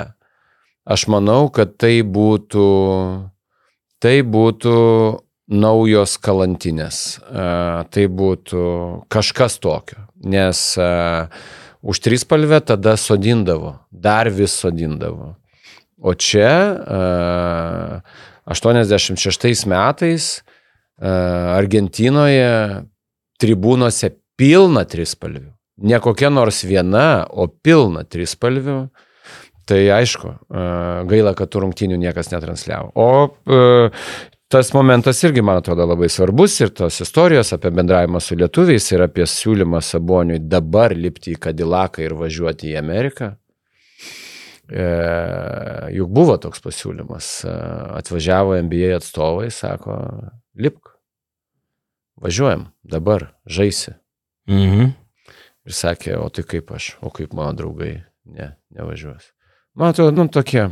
aš 0.89 1.05
manau, 1.13 1.51
kad 1.53 1.77
tai 1.79 2.01
būtų, 2.01 2.69
tai 4.03 4.23
būtų 4.25 4.77
naujos 5.53 6.17
kalantinės. 6.23 7.21
Uh, 7.23 7.85
tai 7.93 8.09
būtų 8.09 8.65
kažkas 9.13 9.59
tokio. 9.63 10.01
Nes 10.25 10.59
uh, 10.81 11.29
už 11.85 12.01
trispalvę 12.03 12.63
tada 12.65 12.97
sodindavo, 12.97 13.77
dar 13.91 14.31
vis 14.33 14.55
sodindavo. 14.57 15.35
O 16.03 16.15
čia 16.19 16.51
uh, 16.73 18.01
86 18.51 19.67
metais 19.71 20.33
uh, 20.41 21.55
Argentinoje 21.59 22.83
tribūnose 23.43 24.15
pilna 24.39 24.87
trispalvių. 24.89 25.51
Ne 25.83 25.99
kokia 26.03 26.31
nors 26.31 26.63
viena, 26.67 27.25
o 27.27 27.49
pilna 27.49 28.05
trispalvių. 28.07 28.85
Tai 29.63 29.79
aišku, 29.95 30.29
gaila, 31.07 31.33
kad 31.39 31.51
tų 31.53 31.61
rungtynių 31.63 31.97
niekas 32.03 32.33
netransliavo. 32.33 32.91
O 32.99 33.09
tas 34.53 34.73
momentas 34.77 35.23
irgi, 35.25 35.41
man 35.43 35.63
atrodo, 35.63 35.87
labai 35.89 36.11
svarbus 36.13 36.59
ir 36.61 36.75
tos 36.77 37.01
istorijos 37.01 37.55
apie 37.57 37.71
bendravimą 37.73 38.21
su 38.21 38.37
lietuviais 38.37 38.85
ir 38.93 39.07
apie 39.07 39.25
siūlymą 39.25 39.81
Saboniui 39.81 40.43
dabar 40.45 40.93
lipti 40.93 41.33
į 41.33 41.41
Kadilaką 41.47 42.05
ir 42.05 42.13
važiuoti 42.21 42.75
į 42.75 42.77
Ameriką. 42.83 43.31
E, 44.69 44.85
juk 45.97 46.13
buvo 46.13 46.37
toks 46.45 46.61
pasiūlymas. 46.65 47.33
Atvažiavo 47.97 48.61
NBA 48.69 48.93
atstovai, 48.99 49.49
sako, 49.49 49.97
lipk, 50.61 50.93
važiuojam, 52.21 52.69
dabar 52.85 53.31
žaisi. 53.49 53.97
Mhm. 54.53 54.93
Ir 55.65 55.81
sakė, 55.81 56.19
o 56.21 56.29
tai 56.29 56.45
kaip 56.45 56.73
aš, 56.77 56.97
o 57.01 57.09
kaip 57.15 57.33
mano 57.39 57.57
draugai, 57.57 57.95
ne, 58.29 58.53
nevažiuos. 58.77 59.33
Man 59.81 59.95
atrodo, 59.95 60.13
nu 60.13 60.29
tokie 60.29 60.69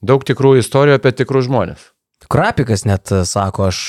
daug 0.00 0.24
tikrų 0.24 0.56
istorijų 0.62 1.02
apie 1.02 1.12
tikrus 1.20 1.52
žmonės. 1.52 1.90
Krapikas 2.32 2.86
net 2.88 3.12
sako, 3.28 3.68
aš 3.68 3.80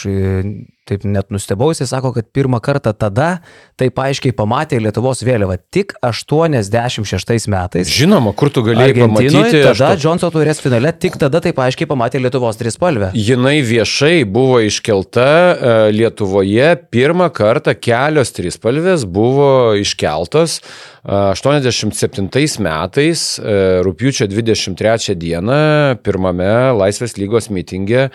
taip 0.89 1.05
net 1.07 1.29
nustebau, 1.31 1.69
jisai 1.71 1.87
sako, 1.87 2.11
kad 2.15 2.27
pirmą 2.35 2.59
kartą 2.63 2.91
tada 2.97 3.37
taip 3.79 3.99
aiškiai 4.03 4.33
pamatė 4.35 4.81
Lietuvos 4.83 5.23
vėliavą 5.23 5.55
tik 5.71 5.93
86 6.03 7.47
metais. 7.51 7.91
Žinoma, 7.93 8.33
kur 8.35 8.51
tu 8.51 8.65
galėjai 8.65 8.97
pamatyti. 8.97 9.63
Tada 9.63 9.93
aš... 9.93 10.03
Johnson 10.03 10.33
turės 10.33 10.59
finale, 10.63 10.91
tik 10.91 11.15
tada 11.21 11.39
taip 11.43 11.61
aiškiai 11.63 11.87
pamatė 11.87 12.19
Lietuvos 12.25 12.59
trispalvę. 12.59 13.13
Jinai 13.15 13.61
viešai 13.63 14.25
buvo 14.27 14.59
iškelta 14.67 15.27
e, 15.27 15.75
Lietuvoje, 15.95 16.73
pirmą 16.91 17.29
kartą 17.35 17.77
kelios 17.79 18.35
trispalvės 18.35 19.07
buvo 19.07 19.77
iškeltos. 19.79 20.59
87 21.03 22.63
metais, 22.63 23.23
e, 23.39 23.55
rūpiučio 23.83 24.27
23 24.31 25.17
dieną, 25.19 25.57
pirmame 26.03 26.51
Laisvės 26.79 27.17
lygos 27.19 27.49
mitingė 27.51 28.07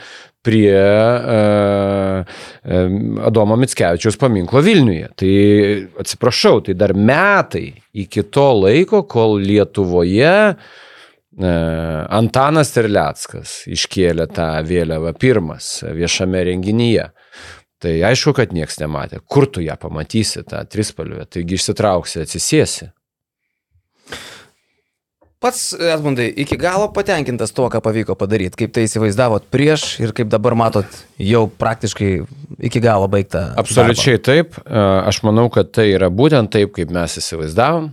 prie 0.48 0.72
uh, 0.72 2.24
Adomo 3.28 3.56
Mitskevičiaus 3.60 4.16
paminklo 4.20 4.62
Vilniuje. 4.64 5.12
Tai 5.20 5.32
atsiprašau, 6.00 6.62
tai 6.64 6.76
dar 6.78 6.96
metai 6.96 7.68
iki 8.00 8.24
to 8.32 8.48
laiko, 8.62 9.04
kol 9.10 9.36
Lietuvoje 9.44 10.34
uh, 10.48 10.86
Antanas 12.18 12.72
Terleckas 12.74 13.60
iškėlė 13.70 14.28
tą 14.34 14.50
vėliavą 14.66 15.12
pirmas 15.20 15.78
viešame 15.84 16.42
renginyje. 16.50 17.10
Tai 17.78 17.92
aišku, 18.08 18.32
kad 18.34 18.50
nieks 18.50 18.80
nematė. 18.82 19.20
Kur 19.22 19.46
tu 19.46 19.62
ją 19.62 19.76
pamatysi, 19.78 20.42
tą 20.48 20.64
trispalvę? 20.66 21.28
Taigi 21.30 21.54
išsitrauksi, 21.54 22.24
atsisėsi. 22.24 22.90
Pats 25.38 25.70
Edmundai 25.78 26.32
iki 26.42 26.56
galo 26.58 26.88
patenkintas 26.90 27.52
tuo, 27.54 27.68
ką 27.70 27.78
pavyko 27.84 28.16
padaryti, 28.18 28.58
kaip 28.58 28.72
tai 28.74 28.88
įsivaizdavot 28.88 29.44
prieš 29.54 29.84
ir 30.02 30.10
kaip 30.16 30.30
dabar 30.32 30.56
matot 30.58 30.96
jau 31.22 31.44
praktiškai 31.60 32.08
iki 32.66 32.82
galo 32.82 33.06
baigtą. 33.12 33.44
Absoliučiai 33.62 34.16
darbą. 34.16 34.24
taip. 34.26 34.56
E, 34.64 34.82
aš 35.12 35.20
manau, 35.22 35.46
kad 35.54 35.70
tai 35.70 35.92
yra 35.92 36.08
būtent 36.10 36.50
taip, 36.50 36.72
kaip 36.74 36.90
mes 36.90 37.14
įsivaizdavom. 37.22 37.92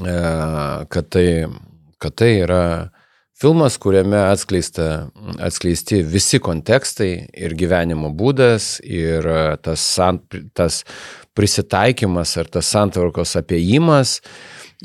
E, 0.00 0.16
kad 0.96 1.10
tai, 1.12 1.26
kad 2.00 2.16
tai 2.16 2.30
yra 2.46 2.62
filmas, 3.40 3.76
kuriame 3.80 4.22
atskleisti 4.30 6.00
visi 6.08 6.40
kontekstai 6.40 7.10
ir 7.36 7.56
gyvenimo 7.56 8.08
būdas 8.16 8.78
ir 8.84 9.28
tas, 9.60 9.84
tas 10.56 10.80
prisitaikymas 11.36 12.32
ar 12.40 12.48
tas 12.52 12.72
santvarkos 12.72 13.36
apėjimas 13.40 14.22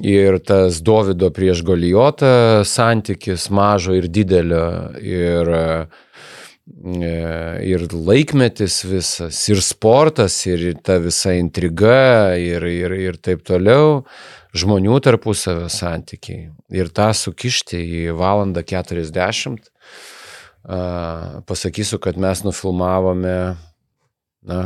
ir 0.03 0.39
tas 0.43 0.81
Davido 0.84 1.29
prieš 1.31 1.63
Golijotą 1.63 2.63
santykis 2.67 3.49
mažo 3.49 3.95
ir 3.95 4.08
didelio 4.12 4.91
ir, 4.99 5.51
e, 5.55 7.03
ir 7.63 7.86
laikmetis 7.93 8.84
visas, 8.86 9.39
ir 9.49 9.62
sportas, 9.63 10.38
ir 10.49 10.73
ta 10.84 10.97
visa 10.99 11.36
intriga, 11.38 12.36
ir, 12.36 12.65
ir, 12.67 12.97
ir 13.10 13.19
taip 13.23 13.45
toliau, 13.47 14.03
žmonių 14.55 14.99
tarpusavio 15.03 15.69
santykiai. 15.71 16.49
Ir 16.75 16.91
tą 16.95 17.12
sukišti 17.15 17.79
į 17.79 18.03
valandą 18.17 18.63
40. 18.67 19.71
Pasakysiu, 21.45 21.99
kad 22.01 22.17
mes 22.17 22.41
nufilmavome, 22.41 23.55
na, 24.45 24.62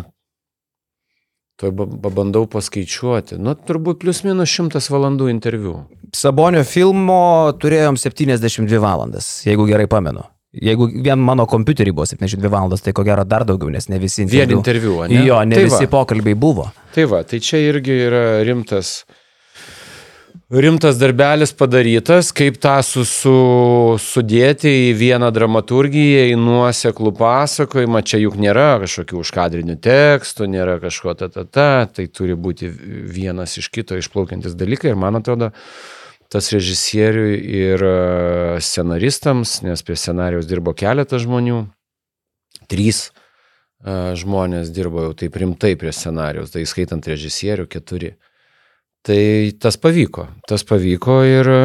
Tuoj 1.59 1.73
pabandau 1.99 2.45
paskaičiuoti. 2.47 3.35
Nu, 3.43 3.51
turbūt 3.67 3.99
plius 3.99 4.21
minus 4.23 4.51
šimtas 4.53 4.87
valandų 4.93 5.27
interviu. 5.27 5.73
Sabonio 6.15 6.61
filmo 6.63 7.51
turėjom 7.59 7.99
72 7.99 8.79
valandas, 8.79 9.27
jeigu 9.43 9.67
gerai 9.67 9.89
pamenu. 9.91 10.23
Jeigu 10.55 10.87
vien 11.05 11.19
mano 11.21 11.43
kompiuterį 11.45 11.91
buvo 11.93 12.07
72 12.09 12.49
valandas, 12.49 12.81
tai 12.81 12.93
ko 12.95 13.03
gero 13.05 13.25
dar 13.27 13.43
daugiau, 13.45 13.69
nes 13.69 13.85
ne 13.91 13.99
visi 14.01 14.23
interviu. 14.23 14.47
Vien 14.47 14.57
interviu, 14.57 14.95
ne? 15.03 15.19
Jo, 15.27 15.43
ne 15.45 15.59
tai 15.59 15.67
visi 15.67 15.83
va. 15.83 15.91
pokalbiai 15.99 16.39
buvo. 16.39 16.69
Tai 16.95 17.05
va, 17.11 17.19
tai 17.27 17.41
čia 17.43 17.59
irgi 17.67 17.99
yra 18.07 18.23
rimtas 18.47 19.03
rimtas 20.49 20.97
darbelis 20.97 21.53
padarytas, 21.53 22.31
kaip 22.33 22.57
tą 22.61 22.79
su, 22.85 23.03
su, 23.05 23.33
sudėti 24.01 24.71
į 24.89 24.95
vieną 24.97 25.29
dramaturgiją, 25.33 26.25
į 26.31 26.39
nuoseklų 26.41 27.13
pasakojimą. 27.19 28.01
Čia 28.01 28.23
juk 28.23 28.39
nėra 28.41 28.79
kažkokių 28.81 29.21
užkadrinių 29.21 29.77
tekstų, 29.83 30.49
nėra 30.49 30.79
kažko 30.81 31.13
ta 31.19 31.29
ta 31.29 31.45
ta, 31.45 31.69
tai 31.85 32.07
turi 32.09 32.33
būti 32.33 32.69
vienas 32.69 33.57
iš 33.61 33.69
kito 33.69 33.97
išplaukiantis 33.99 34.57
dalykai 34.57 34.93
ir 34.93 34.97
man 34.99 35.19
atrodo, 35.21 35.51
tas 36.33 36.49
režisieriui 36.53 37.37
ir 37.37 37.85
e, 37.85 37.93
scenaristams, 38.61 39.59
nes 39.65 39.85
prie 39.85 39.97
scenarijos 39.97 40.49
dirbo 40.49 40.73
keletas 40.77 41.25
žmonių, 41.25 41.63
trys 42.69 43.07
e, 43.09 44.17
žmonės 44.17 44.73
dirbo 44.73 45.07
jau 45.07 45.13
taip 45.17 45.37
rimtai 45.41 45.75
prie 45.77 45.93
scenarijos, 45.93 46.53
tai 46.53 46.65
skaitant 46.69 47.05
režisierių 47.05 47.69
keturi. 47.69 48.15
Tai 49.07 49.21
tas 49.63 49.77
pavyko, 49.79 50.25
tas 50.49 50.65
pavyko 50.67 51.21
ir 51.23 51.47
e, 51.55 51.61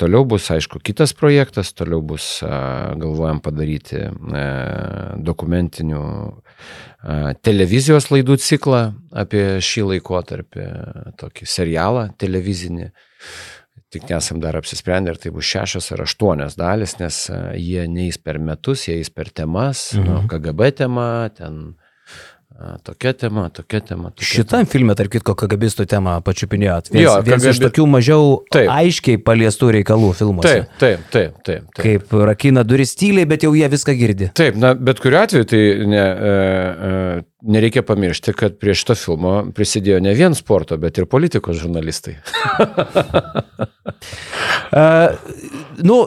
toliau 0.00 0.24
bus, 0.24 0.46
aišku, 0.54 0.80
kitas 0.80 1.12
projektas, 1.16 1.74
toliau 1.76 2.00
bus, 2.00 2.38
e, 2.40 2.48
galvojam 3.02 3.42
padaryti 3.44 4.00
e, 4.08 4.44
dokumentinių 5.20 6.00
e, 6.00 6.32
televizijos 7.44 8.08
laidų 8.14 8.38
ciklą 8.40 8.82
apie 9.12 9.44
šį 9.60 9.86
laikotarpį, 9.92 10.68
tokį 11.20 11.48
serialą 11.58 12.08
televizinį. 12.20 12.88
Tik 13.90 14.06
nesam 14.06 14.38
dar 14.38 14.54
apsisprendę, 14.54 15.10
ar 15.10 15.18
tai 15.18 15.32
bus 15.34 15.48
šešios 15.50 15.90
ar 15.92 16.04
aštuonios 16.04 16.54
dalis, 16.56 16.96
nes 17.02 17.24
e, 17.28 17.42
jie 17.58 17.84
neįs 17.90 18.20
per 18.22 18.38
metus, 18.38 18.86
jie 18.86 19.00
įs 19.02 19.12
per 19.12 19.32
temas, 19.34 19.90
mhm. 19.98 20.06
nu, 20.06 20.20
KGB 20.30 20.72
tema, 20.80 21.10
ten 21.34 21.74
Tokia 22.84 23.12
tema, 23.16 23.48
tokia 23.48 23.80
tema. 23.80 24.10
Tokia 24.10 24.26
Šitam 24.26 24.64
tema. 24.66 24.68
filme, 24.68 24.94
tarp 24.96 25.08
kitko, 25.14 25.32
kagabistų 25.38 25.86
temą 25.88 26.18
pačiupinėjot. 26.24 26.90
Vienas, 26.92 27.06
jo, 27.06 27.14
vienas 27.24 27.44
KGB... 27.46 27.52
iš 27.54 27.60
tokių 27.62 27.86
mažiau 27.88 28.26
taip. 28.52 28.68
aiškiai 28.74 29.20
paliestų 29.24 29.70
reikalų 29.78 30.10
filmuose. 30.18 30.50
Taip, 30.50 30.74
taip, 30.82 31.06
taip. 31.14 31.38
taip, 31.46 31.70
taip. 31.72 31.80
Kaip 31.80 32.12
rakina 32.28 32.64
duris 32.68 32.92
tyliai, 33.00 33.24
bet 33.30 33.46
jau 33.48 33.54
jie 33.56 33.64
viską 33.72 33.94
girdi. 33.96 34.28
Taip, 34.36 34.60
na, 34.60 34.74
bet 34.76 35.00
kuriu 35.00 35.22
atveju 35.22 35.48
tai 35.48 35.62
ne, 35.88 36.04
e, 36.04 36.34
e, 36.34 37.24
nereikia 37.56 37.84
pamiršti, 37.88 38.36
kad 38.36 38.60
prie 38.60 38.76
šito 38.76 38.98
filmo 38.98 39.38
prisidėjo 39.56 40.04
ne 40.04 40.12
vien 40.20 40.36
sporto, 40.36 40.76
bet 40.80 41.00
ir 41.00 41.08
politikos 41.08 41.56
žurnalistai. 41.64 42.18
uh, 44.76 45.16
nu, 45.80 46.02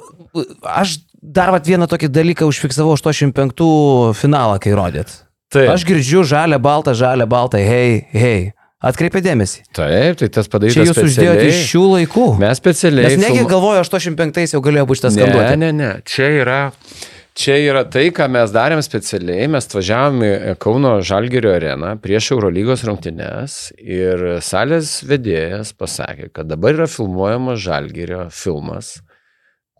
aš 0.62 1.00
dar 1.18 1.50
vat, 1.58 1.66
vieną 1.66 1.90
tokį 1.90 2.14
dalyką 2.14 2.46
užfiksavau 2.46 2.94
85 2.94 3.70
finalą, 4.22 4.62
kai 4.62 4.78
rodėt. 4.78 5.24
Taip. 5.54 5.70
Aš 5.74 5.86
girdžiu 5.88 6.26
žalę, 6.28 6.60
baltą, 6.62 6.96
žalę, 6.98 7.28
baltą, 7.30 7.62
hei, 7.62 8.04
hei. 8.14 8.52
Atkreipė 8.84 9.22
dėmesį. 9.24 9.64
Taip, 9.72 10.18
tai 10.20 10.28
tas 10.34 10.50
padarytas. 10.52 10.76
Čia 10.76 10.90
jūs 10.90 11.14
uždėjote 11.14 11.48
iš 11.48 11.60
šių 11.70 11.84
laikų. 11.94 12.28
Mes 12.42 12.60
specialiai. 12.60 13.14
Nes 13.14 13.22
negi 13.22 13.46
galvoju, 13.48 13.80
85 13.86 14.58
jau 14.58 14.64
galėjo 14.66 14.88
būti 14.90 15.00
šitas 15.00 15.16
skanduotė. 15.16 15.54
Ne, 15.56 15.70
ne, 15.70 15.70
ne. 15.78 15.92
Čia 16.10 16.28
yra, 16.42 16.58
čia 17.40 17.56
yra 17.64 17.86
tai, 17.88 18.10
ką 18.18 18.28
mes 18.34 18.52
darėm 18.52 18.84
specialiai. 18.84 19.48
Mes 19.56 19.70
atvažiavome 19.70 20.34
į 20.52 20.58
Kauno 20.66 20.98
Žalgerio 21.06 21.54
areną 21.56 21.94
prieš 22.04 22.34
Eurolygos 22.36 22.84
rungtynes 22.90 23.72
ir 23.80 24.26
salės 24.44 24.98
vedėjas 25.08 25.72
pasakė, 25.80 26.34
kad 26.36 26.52
dabar 26.52 26.76
yra 26.76 26.90
filmuojamas 26.92 27.64
Žalgerio 27.64 28.28
filmas 28.36 28.98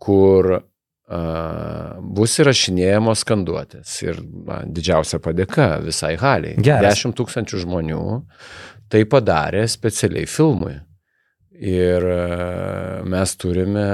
kur 0.04 0.60
Uh, 1.04 1.98
bus 2.16 2.38
įrašinėjamos 2.40 3.26
skanduotės 3.26 3.90
ir 4.06 4.22
na, 4.24 4.62
didžiausia 4.64 5.18
padėka 5.20 5.66
visai 5.84 6.14
haliai. 6.16 6.54
Geras. 6.64 7.02
10 7.02 7.12
tūkstančių 7.18 7.60
žmonių 7.66 8.04
tai 8.88 9.02
padarė 9.12 9.66
specialiai 9.68 10.24
filmui. 10.24 10.78
Ir 11.60 12.08
uh, 12.08 13.02
mes 13.04 13.36
turime 13.36 13.84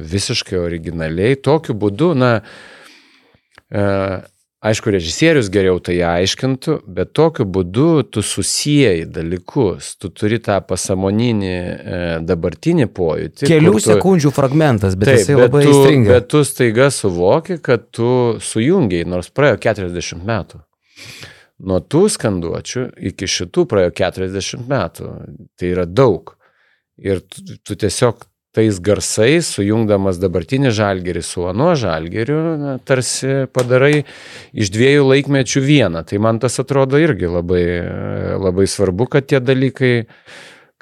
visiškai 0.00 0.56
originaliai 0.62 1.36
tokiu 1.44 1.76
būdu, 1.76 2.14
na, 2.16 2.32
uh, 2.40 4.16
Aišku, 4.64 4.88
režisierius 4.90 5.50
geriau 5.52 5.76
tai 5.84 5.98
aiškintų, 6.00 6.78
bet 6.96 7.10
tokiu 7.14 7.44
būdu 7.44 8.06
tu 8.08 8.22
susijai 8.24 9.04
dalykus, 9.04 9.92
tu 10.00 10.08
turi 10.08 10.38
tą 10.42 10.56
pasamoninį 10.64 11.50
e, 11.52 11.98
dabartinį 12.24 12.86
pojūtį. 12.96 13.50
Kelių 13.50 13.74
tu- 13.76 13.82
sekundžių 13.84 14.32
fragmentas, 14.32 14.96
bet 14.96 15.10
Taip, 15.12 15.18
jisai 15.20 15.36
bet 15.36 15.44
labai 15.44 15.62
tu, 15.66 15.74
įstringa. 15.74 16.08
bet 16.14 16.28
tu 16.32 16.40
staiga 16.48 16.88
suvoki, 16.90 17.58
kad 17.62 17.84
tu 17.92 18.08
sujungiai, 18.40 19.04
nors 19.06 19.28
praėjo 19.28 19.60
40 19.60 20.24
metų. 20.24 20.62
Nuo 21.68 21.78
tų 21.84 22.06
skanduočių 22.16 22.86
iki 23.12 23.28
šitų 23.28 23.66
praėjo 23.68 23.92
40 24.00 24.64
metų. 24.68 25.12
Tai 25.56 25.68
yra 25.72 25.84
daug. 25.86 26.32
Ir 26.96 27.20
tu, 27.20 27.44
tu 27.60 27.76
tiesiog 27.76 28.24
tais 28.56 28.80
garsais, 28.80 29.50
sujungdamas 29.58 30.18
dabartinį 30.22 30.72
žalgerį 30.74 31.22
su 31.24 31.44
anuo 31.50 31.74
žalgeriu, 31.78 32.40
na, 32.60 32.74
tarsi 32.80 33.44
padarai 33.52 34.06
iš 34.56 34.72
dviejų 34.72 35.06
laikmečių 35.12 35.62
vieną. 35.64 36.06
Tai 36.08 36.20
man 36.24 36.40
tas 36.42 36.56
atrodo 36.62 37.00
irgi 37.02 37.28
labai, 37.28 37.64
labai 38.40 38.68
svarbu, 38.70 39.10
kad 39.12 39.28
tie 39.28 39.42
dalykai 39.44 39.94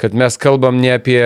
kad 0.01 0.15
mes 0.15 0.37
kalbam 0.43 0.81
ne 0.83 0.91
apie, 0.97 1.23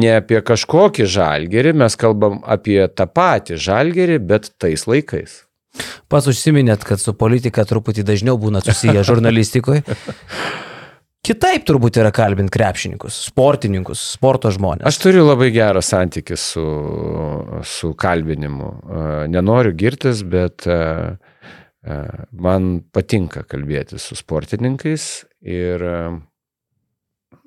ne 0.00 0.10
apie 0.14 0.38
kažkokį 0.46 1.06
žalgerį, 1.10 1.74
mes 1.82 1.96
kalbam 1.98 2.38
apie 2.46 2.84
tą 2.94 3.06
patį 3.10 3.58
žalgerį, 3.58 4.18
bet 4.22 4.52
tais 4.62 4.86
laikais. 4.86 5.40
Pats 6.10 6.26
užsiminėt, 6.30 6.84
kad 6.86 7.02
su 7.02 7.14
politika 7.14 7.64
truputį 7.66 8.04
dažniau 8.06 8.38
būna 8.38 8.62
susiję 8.62 9.02
žurnalistikoje. 9.10 9.82
Kitaip 11.20 11.66
turbūt 11.68 11.98
yra 12.00 12.08
kalbinti 12.16 12.54
krepšininkus, 12.54 13.18
sportininkus, 13.28 14.00
sporto 14.14 14.48
žmonės. 14.54 14.86
Aš 14.88 14.98
turiu 15.02 15.26
labai 15.26 15.50
gerą 15.52 15.82
santykį 15.84 16.38
su, 16.40 16.64
su 17.68 17.90
kalbinimu. 18.00 18.70
E, 18.70 19.02
Nenoriu 19.28 19.74
girtis, 19.76 20.22
bet 20.24 20.64
e, 20.64 20.78
e, 21.84 21.98
man 22.32 22.70
patinka 22.96 23.44
kalbėti 23.44 24.00
su 24.00 24.16
sportininkais 24.16 25.10
ir 25.44 25.84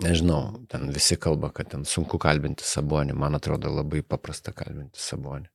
nežinau, 0.05 0.43
ten 0.69 0.93
visi 0.93 1.17
kalba, 1.17 1.49
kad 1.57 1.73
ten 1.73 1.89
sunku 1.89 2.21
kalbinti 2.21 2.65
sabonį. 2.67 3.17
Man 3.17 3.41
atrodo 3.41 3.73
labai 3.73 4.05
paprasta 4.05 4.53
kalbinti 4.53 5.01
sabonį. 5.01 5.49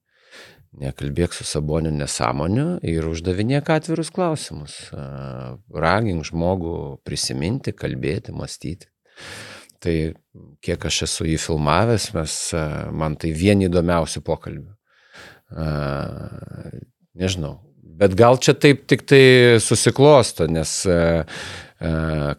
Nekalbėk 0.76 1.32
su 1.32 1.46
saboniu 1.48 1.90
nesąmoniu 1.94 2.78
ir 2.84 3.06
uždavinėk 3.08 3.70
atvirus 3.72 4.10
klausimus. 4.12 4.74
Ragink 5.72 6.26
žmogų 6.28 7.00
prisiminti, 7.08 7.72
kalbėti, 7.72 8.34
mąstyti. 8.36 8.90
Tai 9.80 9.94
kiek 10.64 10.84
aš 10.90 11.04
esu 11.06 11.24
jį 11.28 11.38
filmavęs, 11.40 12.10
mes, 12.14 12.34
man 12.92 13.16
tai 13.16 13.32
vieni 13.32 13.68
įdomiausių 13.70 14.22
pokalbių. 14.26 14.74
Nežinau. 17.18 17.54
Bet 17.98 18.14
gal 18.18 18.36
čia 18.38 18.52
taip 18.54 18.84
tik 18.90 19.06
tai 19.08 19.22
susiklosto, 19.62 20.46
nes 20.50 20.74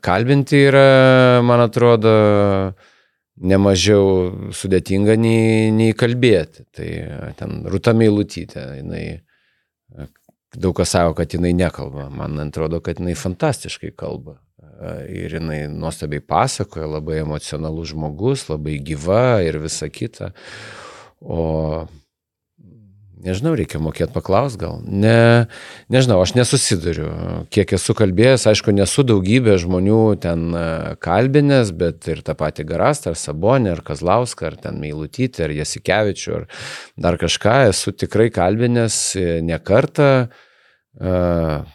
kalbinti 0.05 0.61
yra, 0.69 1.41
man 1.43 1.65
atrodo, 1.65 2.13
nemažiau 3.39 4.51
sudėtinga 4.55 5.15
nei, 5.19 5.69
nei 5.75 5.95
kalbėti. 5.97 6.65
Tai 6.75 6.89
ten 7.39 7.63
Rūta 7.69 7.93
Meilutytė, 7.97 8.65
jinai 8.81 9.03
daug 10.55 10.75
kas 10.77 10.93
savo, 10.95 11.15
kad 11.17 11.33
jinai 11.33 11.53
nekalba. 11.57 12.09
Man 12.13 12.39
atrodo, 12.41 12.81
kad 12.83 12.99
jinai 13.01 13.15
fantastiškai 13.17 13.93
kalba. 13.97 14.39
Ir 15.11 15.35
jinai 15.39 15.65
nuostabiai 15.71 16.23
pasakoja, 16.23 16.87
labai 16.87 17.19
emocionalus 17.23 17.91
žmogus, 17.93 18.47
labai 18.51 18.77
gyva 18.83 19.39
ir 19.43 19.59
visa 19.63 19.89
kita. 19.91 20.31
O 21.19 21.87
Nežinau, 23.19 23.51
reikia 23.59 23.81
mokėti 23.83 24.13
paklausti 24.15 24.61
gal. 24.61 24.77
Ne, 24.87 25.47
nežinau, 25.91 26.21
aš 26.23 26.37
nesusiduriu. 26.37 27.09
Kiek 27.51 27.73
esu 27.75 27.95
kalbėjęs, 27.97 28.45
aišku, 28.47 28.71
nesu 28.75 29.03
daugybė 29.03 29.57
žmonių 29.59 30.03
ten 30.23 30.45
e, 30.55 30.67
kalbinės, 31.03 31.73
bet 31.75 32.07
ir 32.07 32.21
tą 32.23 32.37
patį 32.39 32.63
Garastą, 32.69 33.11
ar 33.11 33.19
Sabonį, 33.19 33.73
ar 33.73 33.81
Kazlauską, 33.89 34.53
ar 34.53 34.55
ten 34.63 34.79
Meilutytį, 34.79 35.43
ar 35.49 35.55
Jasikevičių, 35.57 36.37
ar 36.37 36.47
dar 36.95 37.19
kažką 37.19 37.57
esu 37.73 37.91
tikrai 37.91 38.29
kalbinės 38.31 39.01
e, 39.19 39.27
ne 39.43 39.59
kartą. 39.59 40.29
Uh, 40.99 41.67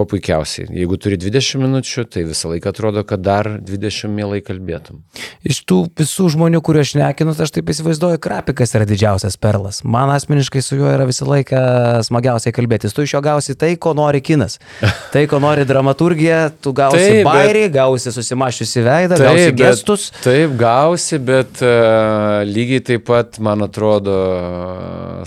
Ko 0.00 0.06
puikiausiai. 0.08 0.64
Jeigu 0.72 0.96
turi 0.96 1.18
20 1.20 1.60
minučių, 1.60 2.06
tai 2.08 2.22
visą 2.24 2.48
laiką 2.48 2.70
atrodo, 2.72 3.02
kad 3.04 3.20
dar 3.20 3.44
20 3.60 4.08
mielai 4.08 4.38
kalbėtum. 4.40 5.02
Iš 5.44 5.58
tų 5.68 5.76
visų 6.00 6.30
žmonių, 6.32 6.62
kuriuos 6.64 6.88
aš 6.88 6.94
nekinu, 6.96 7.34
tai 7.36 7.44
aš 7.44 7.52
taip 7.52 7.68
įsivaizduoju, 7.74 8.20
krapikas 8.24 8.72
yra 8.78 8.86
didžiausias 8.88 9.36
perlas. 9.36 9.82
Man 9.84 10.08
asmeniškai 10.14 10.62
su 10.64 10.78
juo 10.78 10.88
yra 10.88 11.04
visą 11.08 11.28
laiką 11.28 11.60
smagiausiai 12.08 12.54
kalbėtis. 12.56 12.94
Tu 12.96 13.04
iš 13.04 13.12
jo 13.18 13.20
gausi 13.26 13.56
tai, 13.60 13.74
ko 13.76 13.92
nori 13.98 14.22
kinas. 14.24 14.56
Tai, 15.12 15.24
ko 15.28 15.40
nori 15.42 15.64
dramaturgija, 15.68 16.38
tu 16.62 16.72
gausi 16.72 16.96
Taip, 17.02 17.18
bet- 17.18 17.28
bairį, 17.28 17.64
gausi 17.74 18.12
susimašiusi 18.14 18.84
veidą, 18.86 19.18
gausi 19.20 19.50
bet- 19.50 19.58
gestus. 19.60 20.06
Taip, 20.24 20.54
gausi, 20.60 21.18
bet 21.18 21.60
uh, 21.66 22.40
lygiai 22.48 22.80
taip 22.88 23.04
pat, 23.10 23.36
man 23.42 23.66
atrodo, 23.66 24.16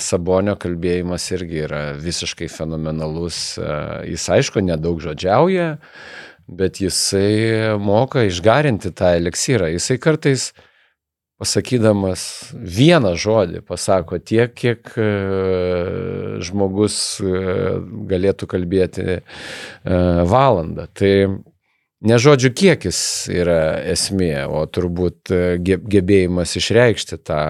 Sabonio 0.01 0.55
kalbėjimas 0.57 1.27
irgi 1.35 1.61
yra 1.67 1.81
visiškai 1.99 2.47
fenomenalus. 2.49 3.41
Uh, 3.59 4.01
jis 4.07 4.25
aišku 4.39 4.62
nedaug 4.65 5.01
žodžiauja, 5.03 5.77
bet 6.47 6.81
jisai 6.83 7.75
moka 7.79 8.25
išgarinti 8.27 8.91
tą 8.95 9.13
eliksyrą. 9.17 9.71
Jisai 9.73 9.99
kartais 10.01 10.51
pasakydamas 11.43 12.53
vieną 12.53 13.15
žodį 13.19 13.63
pasako 13.67 14.19
tiek, 14.23 14.53
kiek 14.55 14.93
e, 14.95 15.07
žmogus 16.45 16.97
e, 17.19 17.33
galėtų 18.11 18.47
kalbėti 18.53 19.07
e, 19.17 19.19
valandą. 20.29 20.87
Tai 20.95 21.13
ne 22.03 22.19
žodžių 22.25 22.53
kiekis 22.55 22.99
yra 23.33 23.79
esmė, 23.95 24.45
o 24.47 24.63
turbūt 24.67 25.33
ge- 25.63 25.81
gebėjimas 25.81 26.55
išreikšti 26.59 27.19
tą, 27.27 27.43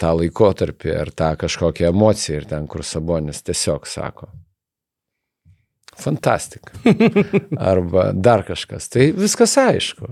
tą 0.00 0.12
laikotarpį 0.20 0.94
ar 1.00 1.12
tą 1.16 1.32
kažkokią 1.40 1.90
emociją 1.92 2.40
ir 2.40 2.48
ten, 2.50 2.68
kur 2.70 2.84
Sabonis 2.86 3.44
tiesiog 3.46 3.88
sako. 3.88 4.30
Fantastika. 6.00 6.74
Arba 7.70 8.10
dar 8.14 8.44
kažkas. 8.48 8.88
Tai 8.92 9.10
viskas 9.16 9.56
aišku. 9.60 10.08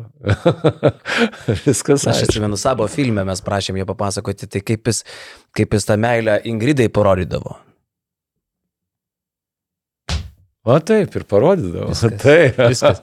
viskas 1.67 2.05
Aš 2.07 2.13
aišku. 2.15 2.29
atsimenu 2.29 2.59
savo 2.61 2.89
filmę, 2.93 3.25
mes 3.29 3.45
prašėm 3.45 3.81
jo 3.81 3.89
papasakoti, 3.89 4.51
tai 4.51 4.65
kaip 4.65 4.93
jis, 4.93 5.05
kaip 5.57 5.79
jis 5.79 5.89
tą 5.89 5.99
meilę 6.01 6.41
Ingridai 6.49 6.91
parodydavo. 6.93 7.59
O 10.69 10.77
taip, 10.85 11.15
ir 11.17 11.25
parodydavo. 11.25 11.89
Viskas. 11.93 12.19
Taip. 12.21 12.59
Viskas. 12.69 12.99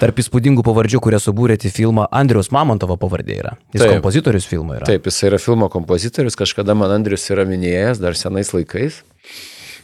Tarp 0.00 0.18
įspūdingų 0.20 0.64
pavardžių, 0.66 1.00
kurie 1.04 1.20
subūrėte 1.22 1.70
filmą, 1.72 2.04
Andriaus 2.12 2.50
Mamontovo 2.52 2.98
pavardė 3.00 3.38
yra. 3.40 3.54
Jis 3.72 3.84
Taip. 3.84 3.94
kompozitorius 3.96 4.48
filmo 4.50 4.76
yra. 4.76 4.84
Taip, 4.88 5.08
jis 5.08 5.22
yra 5.30 5.40
filmo 5.40 5.70
kompozitorius, 5.72 6.36
kažkada 6.36 6.76
man 6.76 6.92
Andrius 6.98 7.24
yra 7.32 7.46
minėjęs 7.48 8.02
dar 8.02 8.18
senais 8.18 8.52
laikais, 8.52 9.00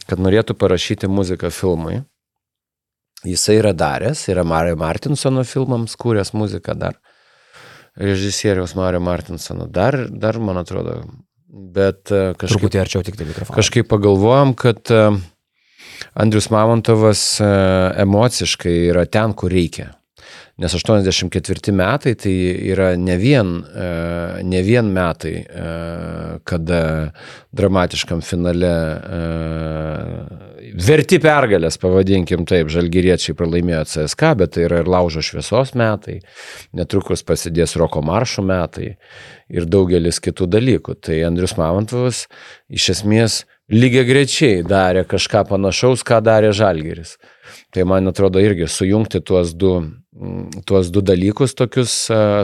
kad 0.09 0.21
norėtų 0.21 0.55
parašyti 0.59 1.09
muziką 1.11 1.51
filmui. 1.53 2.01
Jisai 3.23 3.59
yra 3.61 3.71
daręs, 3.77 4.25
yra 4.31 4.43
Mario 4.43 4.75
Martinsono 4.79 5.45
filmams 5.47 5.95
kūręs 5.99 6.33
muziką 6.35 6.75
dar. 6.75 6.97
Režisieriaus 7.95 8.73
Mario 8.75 8.99
Martinsono. 9.03 9.67
Dar, 9.69 9.95
dar 10.09 10.39
man 10.43 10.59
atrodo. 10.59 11.03
Bet 11.47 12.09
e, 12.09 12.33
kažkaip, 12.33 12.57
Truputį 12.57 12.81
arčiau 12.81 13.05
tik 13.05 13.19
tai 13.19 13.27
mikrofoną. 13.29 13.55
kažkaip 13.55 13.87
pagalvojom, 13.91 14.55
kad 14.57 14.89
e, 14.89 15.03
Andrius 16.17 16.49
Mamontovas 16.49 17.21
e, 17.37 17.49
emociškai 18.03 18.73
yra 18.89 19.05
ten, 19.05 19.35
kur 19.37 19.53
reikia. 19.53 19.91
Nes 20.63 20.71
84 20.71 21.73
metai 21.75 22.13
tai 22.15 22.33
yra 22.71 22.93
ne 22.95 23.17
vien, 23.19 23.49
e, 23.67 24.43
ne 24.47 24.61
vien 24.63 24.87
metai, 24.95 25.33
e, 25.43 25.71
kada 26.47 27.11
dramatiškam 27.51 28.21
finale 28.23 28.71
e, 28.71 29.19
verti 30.87 31.19
pergalės, 31.19 31.75
pavadinkim 31.81 32.45
taip, 32.47 32.71
žalgyriečiai 32.71 33.35
pralaimėjo 33.35 33.81
CSK, 33.91 34.29
bet 34.39 34.53
tai 34.55 34.63
yra 34.69 34.79
ir 34.85 34.91
laužo 34.93 35.23
šviesos 35.25 35.73
metai, 35.75 36.21
netrukus 36.71 37.25
prasidės 37.27 37.75
roko 37.75 37.99
maršo 38.05 38.45
metai 38.47 38.93
ir 39.51 39.67
daugelis 39.67 40.21
kitų 40.23 40.47
dalykų. 40.53 40.95
Tai 41.03 41.17
Andrius 41.27 41.57
Mamontovas 41.59 42.23
iš 42.71 42.87
esmės 42.95 43.41
lygiai 43.67 44.07
grečiai 44.07 44.63
darė 44.63 45.03
kažką 45.11 45.43
panašaus, 45.51 46.07
ką 46.07 46.21
darė 46.23 46.53
Žalgeris. 46.55 47.17
Tai 47.75 47.83
man 47.89 48.07
atrodo 48.07 48.39
irgi 48.39 48.69
sujungti 48.71 49.19
tuos 49.19 49.51
du, 49.51 49.75
tuos 50.65 50.91
du 50.93 51.01
dalykus 51.01 51.55
tokius 51.57 51.93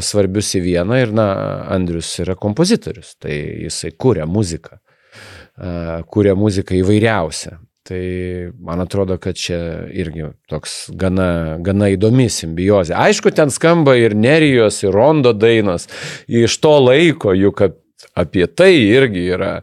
svarbius 0.06 0.52
į 0.58 0.64
vieną 0.66 1.00
ir, 1.04 1.16
na, 1.16 1.30
Andrius 1.70 2.12
yra 2.24 2.36
kompozitorius, 2.40 3.16
tai 3.22 3.36
jisai 3.66 3.92
kūrė 3.94 4.26
muziką, 4.30 4.80
kūrė 6.10 6.36
muziką 6.40 6.78
įvairiausią. 6.80 7.58
Tai 7.90 8.02
man 8.62 8.84
atrodo, 8.84 9.16
kad 9.18 9.38
čia 9.40 9.58
irgi 9.98 10.28
toks 10.52 10.92
gana, 11.00 11.58
gana 11.66 11.88
įdomi 11.90 12.28
simbiozė. 12.30 12.94
Aišku, 12.94 13.32
ten 13.34 13.50
skamba 13.50 13.96
ir 13.98 14.14
Nerijos, 14.14 14.84
ir 14.84 14.94
Rondo 14.94 15.32
dainos 15.34 15.88
iš 16.28 16.60
to 16.62 16.76
laiko, 16.84 17.34
juk 17.34 17.64
apie 18.20 18.46
tai 18.52 18.76
irgi 18.84 19.26
yra 19.34 19.54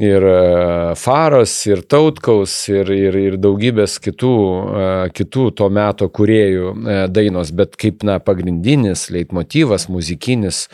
ir 0.00 0.22
e, 0.22 0.94
Faros, 1.00 1.54
ir 1.66 1.82
Tautkaus, 1.88 2.54
ir, 2.68 2.90
ir, 2.92 3.16
ir 3.16 3.36
daugybės 3.40 3.98
kitų, 4.04 4.36
e, 4.36 4.86
kitų 5.16 5.48
to 5.56 5.68
meto 5.72 6.08
kuriejų 6.12 6.72
e, 6.72 6.96
dainos, 7.12 7.52
bet 7.56 7.76
kaip 7.80 8.04
na, 8.06 8.18
pagrindinis 8.20 9.08
leitmotyvas, 9.14 9.88
muzikinis, 9.92 10.66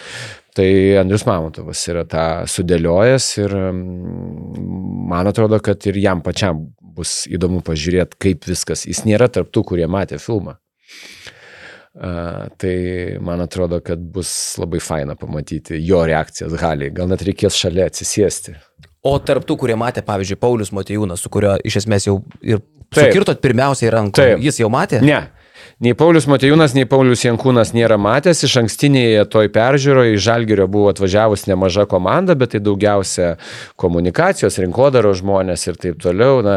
tai 0.56 0.68
Andrius 1.00 1.24
Mamontovas 1.28 1.82
yra 1.88 2.04
tą 2.08 2.26
sudėliojęs 2.50 3.28
ir 3.40 3.54
man 3.72 5.30
atrodo, 5.30 5.62
kad 5.64 5.86
ir 5.88 5.96
jam 6.02 6.20
pačiam 6.24 6.66
bus 6.92 7.22
įdomu 7.30 7.62
pažiūrėti, 7.64 8.18
kaip 8.20 8.44
viskas. 8.50 8.84
Jis 8.84 9.06
nėra 9.08 9.30
tarptų, 9.32 9.64
kurie 9.72 9.88
matė 9.88 10.20
filmą. 10.20 10.58
Uh, 11.92 12.48
tai 12.56 13.18
man 13.20 13.42
atrodo, 13.44 13.82
kad 13.84 14.00
bus 14.00 14.30
labai 14.60 14.78
faina 14.80 15.12
pamatyti 15.16 15.76
jo 15.84 16.00
reakcijas 16.08 16.54
Haliai. 16.60 16.92
Gal 16.92 17.10
net 17.10 17.24
reikės 17.24 17.56
šalia 17.60 17.90
atsisėsti. 17.90 18.54
O 19.02 19.16
tarptų, 19.18 19.56
kurie 19.58 19.74
matė, 19.78 20.04
pavyzdžiui, 20.06 20.38
Paulius 20.38 20.70
Motijūnas, 20.74 21.22
su 21.24 21.30
kurio 21.32 21.56
iš 21.66 21.80
esmės 21.82 22.06
jau 22.06 22.20
ir 22.46 22.60
sukirtot 22.94 23.40
pirmiausiai 23.42 23.90
ranką, 23.90 24.26
jis 24.42 24.60
jau 24.62 24.70
matė? 24.70 25.00
Ne. 25.02 25.24
Nei 25.82 25.96
Paulius 25.98 26.28
Matejūnas, 26.30 26.76
nei 26.76 26.86
Paulius 26.86 27.24
Jankūnas 27.24 27.72
nėra 27.74 27.96
matęs, 27.98 28.44
iš 28.46 28.54
ankstinėje 28.60 29.24
toj 29.32 29.48
peržiūroje 29.54 30.14
iš 30.14 30.22
Žalgirio 30.22 30.68
buvo 30.70 30.92
atvažiavus 30.92 31.48
nemaža 31.50 31.88
komanda, 31.90 32.36
bet 32.38 32.54
tai 32.54 32.60
daugiausia 32.62 33.32
komunikacijos, 33.80 34.60
rinkodaro 34.62 35.10
žmonės 35.18 35.66
ir 35.66 35.80
taip 35.82 35.98
toliau, 36.02 36.38
na, 36.46 36.56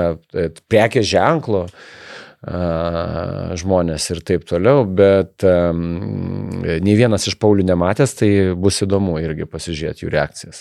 prekės 0.70 1.10
ženklo. 1.10 1.66
Uh, 1.66 2.05
žmonės 2.46 4.06
ir 4.14 4.20
taip 4.26 4.44
toliau, 4.46 4.84
bet 4.86 5.42
um, 5.50 6.62
nei 6.62 6.94
vienas 6.94 7.26
iš 7.26 7.40
Paulių 7.42 7.66
nematęs, 7.66 8.14
tai 8.20 8.30
bus 8.54 8.84
įdomu 8.86 9.16
irgi 9.18 9.48
pasižiūrėti 9.50 10.06
jų 10.06 10.12
reakcijas. 10.14 10.60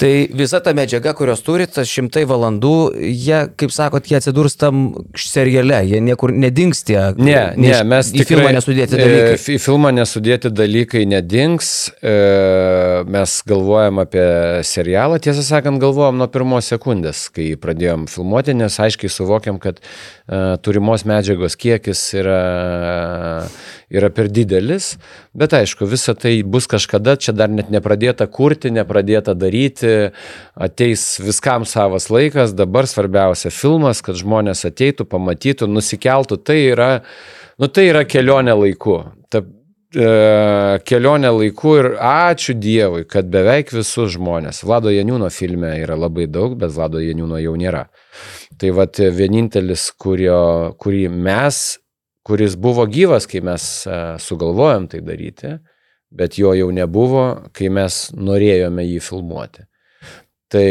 Tai 0.00 0.12
visa 0.38 0.62
ta 0.64 0.72
medžiaga, 0.76 1.12
kurios 1.18 1.42
turit, 1.44 1.74
tas 1.76 1.90
šimtai 1.92 2.22
valandų, 2.28 2.72
jie, 2.96 3.42
kaip 3.60 3.74
sakot, 3.74 4.08
jie 4.08 4.16
atsidurs 4.22 4.56
tam 4.56 4.86
seriale, 5.20 5.82
jie 5.90 6.00
niekur 6.04 6.32
nedings 6.32 6.80
tie. 6.88 6.96
Ne, 7.20 7.36
ne, 7.60 7.74
mes 7.84 8.08
į 8.08 8.22
tikrai, 8.22 8.38
filmą 8.38 8.54
nesudėti 8.56 8.96
dalykai. 8.96 9.36
E, 9.36 9.42
į 9.52 9.58
filmą 9.66 9.92
nesudėti 9.98 10.54
dalykai 10.54 11.04
nedings, 11.12 11.74
e, 12.00 12.16
mes 13.04 13.36
galvojam 13.52 14.00
apie 14.06 14.26
serialą, 14.64 15.20
tiesą 15.28 15.44
sakant, 15.44 15.82
galvojam 15.82 16.16
nuo 16.22 16.30
pirmos 16.32 16.72
sekundės, 16.72 17.26
kai 17.36 17.50
pradėjom 17.60 18.08
filmuoti, 18.08 18.56
nes 18.56 18.80
aiškiai 18.80 19.12
suvokiam, 19.12 19.60
kad 19.60 19.84
e, 19.84 20.56
turimos 20.64 21.04
medžiagos 21.04 21.17
medžiagos 21.18 21.56
kiekis 21.58 22.02
yra, 22.18 22.40
yra 23.90 24.10
per 24.14 24.30
didelis, 24.32 24.94
bet 25.36 25.54
aišku, 25.58 25.88
visa 25.90 26.14
tai 26.18 26.38
bus 26.46 26.68
kažkada, 26.70 27.16
čia 27.20 27.34
dar 27.36 27.50
net 27.52 27.72
nepradėta 27.74 28.28
kurti, 28.30 28.72
nepradėta 28.74 29.34
daryti, 29.38 30.12
ateis 30.54 31.18
viskam 31.22 31.66
savas 31.68 32.08
laikas, 32.12 32.54
dabar 32.56 32.88
svarbiausia 32.88 33.52
filmas, 33.54 34.02
kad 34.04 34.18
žmonės 34.20 34.66
ateitų, 34.68 35.08
pamatytų, 35.10 35.70
nusikeltų, 35.70 36.40
tai 36.40 36.60
yra, 36.70 36.90
nu, 37.58 37.68
tai 37.68 37.90
yra 37.92 38.04
kelionė 38.08 38.56
laiku. 38.62 39.02
Ta, 39.32 39.44
e, 39.94 40.78
kelionė 40.88 41.30
laiku 41.32 41.74
ir 41.78 41.90
ačiū 42.02 42.56
Dievui, 42.58 43.04
kad 43.08 43.28
beveik 43.32 43.72
visus 43.72 44.14
žmonės, 44.16 44.62
Vlado 44.66 44.92
Janiūno 44.92 45.30
filme 45.32 45.74
yra 45.82 45.96
labai 45.98 46.28
daug, 46.30 46.56
bet 46.60 46.74
Vlado 46.74 47.02
Janiūno 47.02 47.40
jau 47.42 47.54
nėra. 47.58 47.86
Tai 48.58 48.74
vat 48.76 48.98
vienintelis, 48.98 49.88
kurio, 50.00 50.74
kurį 50.80 51.06
mes, 51.12 51.78
kuris 52.26 52.58
buvo 52.60 52.84
gyvas, 52.90 53.28
kai 53.30 53.40
mes 53.44 53.64
e, 53.86 53.98
sugalvojom 54.20 54.90
tai 54.92 55.02
daryti, 55.04 55.56
bet 56.10 56.38
jo 56.40 56.52
jau 56.56 56.68
nebuvo, 56.74 57.50
kai 57.56 57.72
mes 57.72 58.08
norėjome 58.16 58.84
jį 58.88 59.02
filmuoti. 59.04 59.68
Tai, 60.48 60.68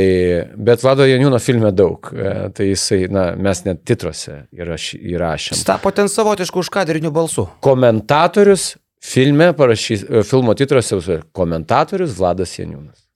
bet 0.57 0.81
Vlado 0.81 1.05
Janiūno 1.05 1.37
filme 1.37 1.69
daug, 1.69 2.09
e, 2.09 2.33
tai 2.57 2.71
jisai, 2.71 3.03
na, 3.13 3.27
mes 3.37 3.61
net 3.65 3.83
titrose 3.85 4.47
įraš, 4.57 4.95
įrašėm. 4.97 5.61
Tapo 5.69 5.91
ten 5.93 6.09
savotišku 6.09 6.63
užkadriniu 6.63 7.11
balsu. 7.13 7.45
Komentatorius 7.61 8.71
filme 9.03 9.51
parašys, 9.57 10.05
e, 10.09 10.23
filmo 10.23 10.55
titrose 10.57 11.21
komentatorius 11.31 12.17
Vladas 12.17 12.55
Janiūnas. 12.59 13.07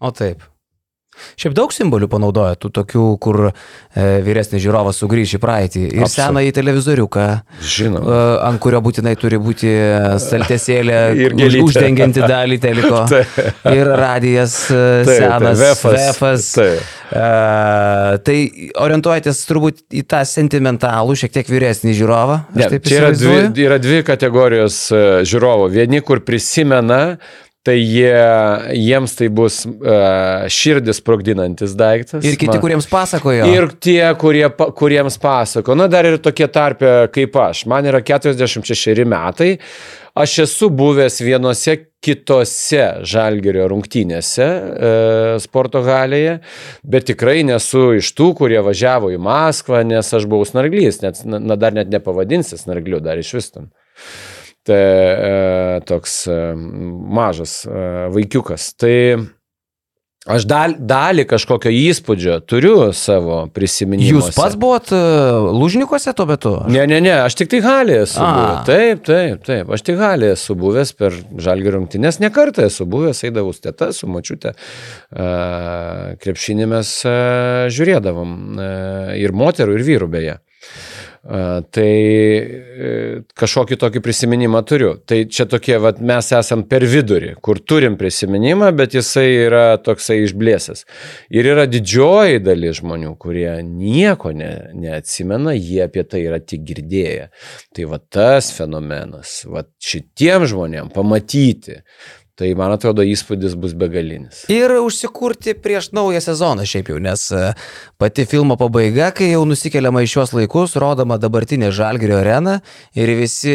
O 0.00 0.10
taip. 0.10 0.42
Šiaip 1.40 1.56
daug 1.56 1.74
simbolių 1.74 2.08
panaudoja, 2.12 2.58
tų 2.60 2.72
tokių, 2.80 3.06
kur 3.22 3.40
e, 3.48 3.52
vyresnis 4.26 4.62
žiūrovas 4.64 5.00
sugrįž 5.02 5.36
į 5.38 5.42
praeitį. 5.42 5.84
Ir 5.98 6.10
seną 6.10 6.44
į 6.46 6.54
televizoriuką, 6.56 7.26
Žinau. 7.64 8.04
E, 8.04 8.20
ant 8.48 8.62
kurio 8.62 8.82
būtinai 8.84 9.16
turi 9.20 9.40
būti 9.42 9.72
staltesėlė 10.22 11.00
už, 11.46 11.60
uždengianti 11.64 12.24
dalį 12.24 12.60
teliko. 12.62 13.04
ir 13.78 13.92
radijas 14.00 14.62
e, 14.70 14.80
tai, 15.08 15.20
senas, 15.24 15.66
tai, 15.84 15.94
vefas. 15.98 16.50
Tai. 16.58 16.72
Uh, 17.10 18.20
tai 18.22 18.36
orientuojatės 18.78 19.40
turbūt 19.48 19.82
į 19.98 20.04
tą 20.10 20.20
sentimentalų, 20.28 21.16
šiek 21.18 21.32
tiek 21.34 21.48
vyresnį 21.50 21.94
žiūrovą. 21.98 22.36
Ne, 22.54 22.68
čia 22.86 23.00
yra 23.00 23.10
dvi, 23.16 23.38
yra 23.64 23.78
dvi 23.82 24.02
kategorijos 24.06 24.76
e, 24.94 25.02
žiūrovų. 25.26 25.70
Vieni, 25.74 26.02
kur 26.06 26.22
prisimena 26.26 27.18
tai 27.66 27.76
jie, 27.76 28.12
jiems 28.72 29.14
tai 29.18 29.28
bus 29.28 29.60
uh, 29.68 30.46
širdis 30.48 31.02
sprogdinantis 31.02 31.74
daiktas. 31.76 32.24
Ir 32.24 32.38
kiti, 32.40 32.54
man. 32.54 32.62
kuriems 32.62 32.88
pasakojo. 32.88 33.48
Ir 33.52 33.68
tie, 33.76 34.00
kurie, 34.20 34.46
kuriems 34.78 35.20
pasako. 35.20 35.76
Na, 35.76 35.90
dar 35.92 36.08
ir 36.08 36.16
tokie 36.24 36.48
tarpė 36.48 37.10
kaip 37.12 37.36
aš. 37.36 37.66
Man 37.70 37.88
yra 37.90 38.00
46 38.04 39.04
metai. 39.08 39.56
Aš 40.20 40.40
esu 40.42 40.70
buvęs 40.74 41.20
vienose 41.22 41.76
kitose 42.02 42.86
žalgerio 43.06 43.68
rungtynėse 43.70 44.46
e, 44.48 44.90
sporto 45.44 45.84
galėje, 45.86 46.38
bet 46.82 47.06
tikrai 47.12 47.44
nesu 47.46 47.92
iš 48.00 48.10
tų, 48.18 48.32
kurie 48.40 48.58
važiavo 48.64 49.12
į 49.14 49.20
Maskvą, 49.22 49.84
nes 49.86 50.10
aš 50.16 50.26
buvau 50.26 50.48
snarglys, 50.48 50.98
net, 51.04 51.22
na, 51.28 51.54
dar 51.60 51.76
net 51.76 51.92
nepavadinsi 51.92 52.58
snargliu, 52.58 52.98
dar 53.04 53.22
iš 53.22 53.36
vis 53.38 53.52
tam 53.54 53.70
tai, 54.70 54.78
e, 54.78 55.82
toks 55.88 56.22
e, 56.30 56.38
mažas 57.20 57.60
e, 57.66 57.84
vaikiukas. 58.14 58.72
Tai 58.80 58.96
Aš 60.28 60.44
dal, 60.44 60.74
dalį 60.76 61.22
kažkokio 61.24 61.70
įspūdžio 61.72 62.34
turiu 62.44 62.74
savo 62.92 63.38
prisiminimuose. 63.56 64.28
Jūs 64.28 64.36
pats 64.36 64.56
buvot 64.60 64.90
uh, 64.92 65.46
lūžnikuose 65.56 66.12
tuo 66.12 66.26
metu? 66.28 66.52
Ne, 66.68 66.82
ne, 66.90 66.98
ne, 67.00 67.14
aš 67.24 67.38
tik 67.40 67.48
tai 67.54 67.62
halėje 67.64 68.02
esu 68.04 68.20
A. 68.20 68.28
buvęs. 68.36 68.60
Taip, 68.68 69.00
taip, 69.08 69.40
taip, 69.48 69.72
aš 69.72 69.86
tik 69.88 69.96
halėje 69.96 70.36
esu 70.36 70.58
buvęs 70.60 70.92
per 71.00 71.16
žalgį 71.16 71.72
rungtynės, 71.78 72.20
ne 72.20 72.28
kartą 72.36 72.68
esu 72.68 72.84
buvęs, 72.92 73.24
eidavau 73.30 73.56
steta 73.56 73.88
su 73.96 74.12
mačiute, 74.12 74.52
krepšinį 76.20 76.68
mes 76.76 76.94
žiūrėdavom 77.80 78.38
ir 79.24 79.38
moterų, 79.40 79.80
ir 79.80 79.88
vyrų 79.88 80.12
beje. 80.18 80.40
Tai 81.20 81.84
e, 81.84 82.92
kažkokį 83.36 83.76
tokį 83.76 84.00
prisiminimą 84.00 84.62
turiu. 84.64 84.94
Tai 85.04 85.18
čia 85.28 85.44
tokie, 85.50 85.74
vat, 85.82 85.98
mes 86.00 86.30
esam 86.32 86.62
per 86.68 86.86
vidurį, 86.88 87.34
kur 87.44 87.60
turim 87.60 87.98
prisiminimą, 88.00 88.70
bet 88.78 88.96
jisai 88.96 89.26
yra 89.42 89.64
toksai 89.84 90.22
išblėsęs. 90.24 90.86
Ir 91.36 91.50
yra 91.52 91.66
didžioji 91.68 92.40
dalis 92.40 92.78
žmonių, 92.80 93.12
kurie 93.20 93.50
nieko 93.66 94.32
ne, 94.32 94.48
neatsimena, 94.72 95.52
jie 95.58 95.82
apie 95.84 96.06
tai 96.08 96.24
yra 96.24 96.40
tik 96.40 96.64
girdėję. 96.70 97.28
Tai 97.76 97.90
va 97.92 98.00
tas 98.00 98.48
fenomenas, 98.56 99.42
va 99.44 99.66
šitiem 99.76 100.48
žmonėm 100.48 100.88
pamatyti, 100.94 101.82
Tai 102.40 102.48
man 102.56 102.72
atrodo 102.72 103.04
įspūdis 103.04 103.52
bus 103.60 103.74
begalinis. 103.76 104.46
Ir 104.48 104.72
užsikurti 104.80 105.52
prieš 105.60 105.90
naują 105.92 106.22
sezoną 106.24 106.64
šiaip 106.68 106.88
jau, 106.88 106.96
nes 107.02 107.26
e, 107.36 107.50
pati 108.00 108.24
filmo 108.28 108.56
pabaiga, 108.56 109.10
kai 109.12 109.28
jau 109.34 109.42
nusikeliama 109.48 110.00
į 110.06 110.08
šios 110.08 110.32
laikus, 110.32 110.72
rodoma 110.80 111.18
dabartinė 111.20 111.68
Žalgirio 111.76 112.16
arena 112.22 112.54
ir 112.96 113.12
visi 113.18 113.52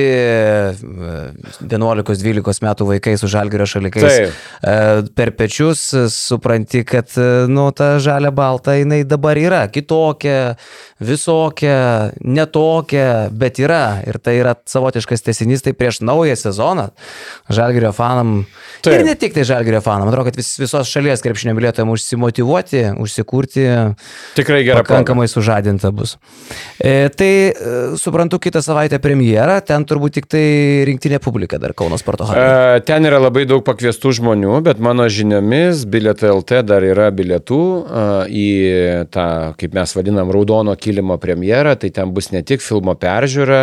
11-12 1.66 2.38
e, 2.38 2.66
metų 2.68 2.90
vaikai 2.92 3.16
su 3.18 3.32
Žalgirio 3.34 3.66
šalikais 3.74 4.06
Taip. 4.06 4.38
E, 4.62 4.78
per 5.18 5.34
pečius 5.40 5.88
supranti, 6.14 6.86
kad 6.86 7.10
nu, 7.50 7.66
ta 7.74 7.96
žalia 7.98 8.30
balta 8.36 8.78
jinai 8.78 9.02
dabar 9.10 9.40
yra 9.42 9.66
kitokia, 9.66 10.60
visokia, 11.00 12.12
netokia, 12.24 13.28
bet 13.32 13.60
yra. 13.60 14.00
Ir 14.08 14.20
tai 14.24 14.38
yra 14.40 14.56
savotiškas 14.70 15.26
tesinys, 15.26 15.66
tai 15.66 15.76
prieš 15.76 16.02
naują 16.06 16.36
sezoną 16.40 16.90
Žalgirio 17.50 17.92
fanam 17.96 18.46
Taip. 18.86 19.00
Ir 19.00 19.06
ne 19.08 19.16
tik 19.18 19.34
tai 19.34 19.46
žalgerio 19.48 19.80
fanam, 19.82 20.10
atrodo, 20.12 20.30
kad 20.30 20.38
vis, 20.38 20.52
visos 20.62 20.90
šalies 20.92 21.24
krepšinio 21.26 21.56
mylėtojams 21.58 21.96
užsimotivuoti, 21.96 22.84
užsikurti. 23.02 23.64
Tikrai 24.38 24.62
gerai. 24.68 24.84
Pakankamai 24.86 25.26
proga. 25.26 25.34
sužadinta 25.34 25.90
bus. 25.96 26.16
E, 26.78 27.10
tai 27.18 27.32
e, 27.50 27.54
suprantu, 28.02 28.38
kitą 28.44 28.62
savaitę 28.66 29.00
premjera, 29.02 29.58
ten 29.66 29.88
turbūt 29.90 30.20
tik 30.20 30.30
tai 30.30 30.46
rinktinė 30.90 31.20
publika 31.24 31.58
dar 31.62 31.74
Kauno 31.78 31.98
sporto 32.02 32.28
halėje. 32.30 32.52
E, 32.78 32.84
ten 32.86 33.10
yra 33.10 33.22
labai 33.24 33.48
daug 33.50 33.64
pakviestų 33.66 34.14
žmonių, 34.20 34.60
bet 34.68 34.82
mano 34.84 35.08
žiniomis 35.10 35.86
bilietai 35.90 36.30
LT 36.36 36.62
dar 36.70 36.86
yra 36.86 37.10
bilietų 37.16 37.62
e, 37.66 38.06
į 38.30 38.48
tą, 39.16 39.28
kaip 39.58 39.78
mes 39.78 39.98
vadinam, 39.98 40.34
raudono 40.36 40.78
kilimo 40.86 41.18
premjerą, 41.22 41.76
tai 41.82 41.92
ten 41.96 42.14
bus 42.16 42.32
ne 42.36 42.44
tik 42.46 42.64
filmo 42.64 42.96
peržiūra, 43.02 43.62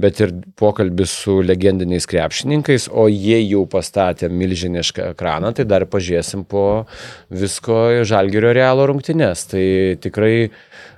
bet 0.00 0.22
ir 0.24 0.34
pokalbis 0.58 1.14
su 1.24 1.38
legendiniais 1.44 2.08
krepšininkais, 2.10 2.88
o 2.88 3.08
jie 3.12 3.40
jau 3.44 3.64
pastatė 3.70 4.30
milžinišką 4.32 5.12
ekraną, 5.12 5.52
tai 5.56 5.68
dar 5.68 5.86
pažiūrėsim 5.90 6.46
po 6.48 6.66
visko 7.32 8.04
žalgerio 8.08 8.54
realo 8.56 8.88
rungtynės. 8.90 9.46
Tai 9.52 9.64
tikrai 10.02 10.34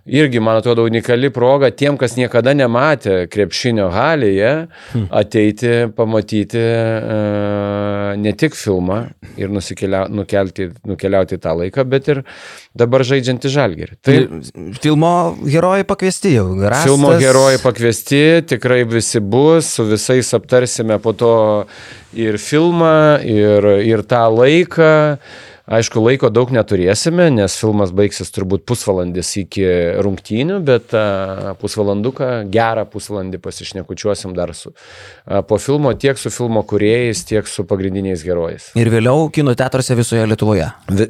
irgi, 0.06 0.40
man 0.40 0.56
atrodo, 0.60 0.84
unikali 0.84 1.30
proga 1.32 1.70
tiem, 1.72 1.96
kas 2.00 2.16
niekada 2.18 2.52
nematė 2.56 3.24
krepšinio 3.32 3.88
halėje, 3.94 4.52
hmm. 4.92 5.06
ateiti, 5.20 5.72
pamatyti 5.96 6.60
uh, 6.60 8.12
ne 8.20 8.34
tik 8.36 8.56
filmą 8.58 9.00
ir 9.40 9.52
nukelti, 9.54 10.68
nukeliauti 10.84 11.38
tą 11.40 11.54
laiką, 11.62 11.86
bet 11.88 12.10
ir 12.12 12.22
dabar 12.76 13.04
žaidžiantį 13.06 13.52
žalgerį. 13.54 13.96
Tai 14.04 14.18
filmo 14.82 15.14
herojai 15.40 15.86
pakviesti 15.88 16.34
jau. 16.36 16.50
Rastas. 16.60 16.84
Filmo 16.90 17.14
herojai 17.20 17.62
pakviesti, 17.62 18.22
tikrai 18.52 18.82
visi 18.88 19.22
bus, 19.24 19.72
su 19.78 19.88
visais 19.88 20.34
aptarsime 20.36 21.00
po 21.02 21.16
to 21.16 21.34
ir 22.12 22.38
filmą, 22.38 23.24
ir, 23.24 23.72
ir 23.88 24.04
tą 24.08 24.26
laiką. 24.36 24.92
Aišku, 25.64 25.96
laiko 26.04 26.28
daug 26.28 26.50
neturėsime, 26.52 27.30
nes 27.32 27.54
filmas 27.56 27.88
baigsis 27.96 28.28
turbūt 28.34 28.66
pusvalandis 28.68 29.30
iki 29.40 29.62
rungtynių, 30.04 30.58
bet 30.60 30.92
pusvalanduką, 31.56 32.26
gerą 32.52 32.82
pusvalandį 32.92 33.40
pasišnekučiuosim 33.40 34.34
dar 34.36 34.52
su, 34.52 34.74
po 35.24 35.56
filmo, 35.56 35.94
tiek 35.96 36.20
su 36.20 36.28
filmo 36.28 36.60
kuriejais, 36.68 37.22
tiek 37.24 37.48
su 37.48 37.64
pagrindiniais 37.64 38.20
herojais. 38.28 38.66
Ir 38.76 38.90
vėliau 38.92 39.30
kino 39.32 39.54
teatruose 39.56 39.96
visoje 39.96 40.26
Lietuvoje. 40.28 40.66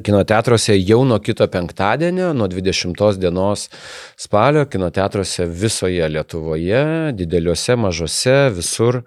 Kino 0.07 0.21
teatruose 0.23 0.77
jau 0.79 1.01
nuo 1.03 1.19
kito 1.19 1.49
penktadienio, 1.51 2.31
nuo 2.31 2.47
20 2.47 3.19
dienos 3.19 3.67
spalio, 4.15 4.63
kino 4.71 4.87
teatruose 4.87 5.49
visoje 5.51 6.07
Lietuvoje, 6.15 7.11
dideliuose, 7.19 7.75
mažose, 7.75 8.37
visur 8.55 9.01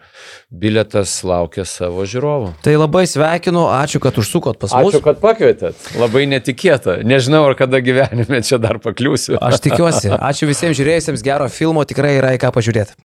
biletas 0.53 1.17
laukia 1.25 1.65
savo 1.65 2.05
žiūrovų. 2.05 2.53
Tai 2.69 2.77
labai 2.77 3.07
sveikinu, 3.09 3.65
ačiū, 3.81 4.05
kad 4.05 4.21
užsukot 4.21 4.61
pas 4.61 4.77
mus. 4.77 4.93
Ačiū, 4.93 5.01
kad 5.09 5.25
pakvietėte 5.25 5.38
pakvietėt. 5.39 5.93
Labai 5.99 6.27
netikėta. 6.29 6.99
Nežinau, 7.07 7.47
ar 7.49 7.57
kada 7.59 7.81
gyvenime 7.85 8.43
čia 8.43 8.59
dar 8.59 8.79
pakliūsiu. 8.83 9.39
Aš 9.41 9.63
tikiuosi. 9.63 10.11
Ačiū 10.31 10.49
visiems 10.51 10.79
žiūrėjusiems 10.79 11.23
gero 11.25 11.49
filmo, 11.49 11.85
tikrai 11.85 12.19
yra 12.19 12.35
į 12.35 12.43
ką 12.43 12.51
pažiūrėti. 12.55 12.99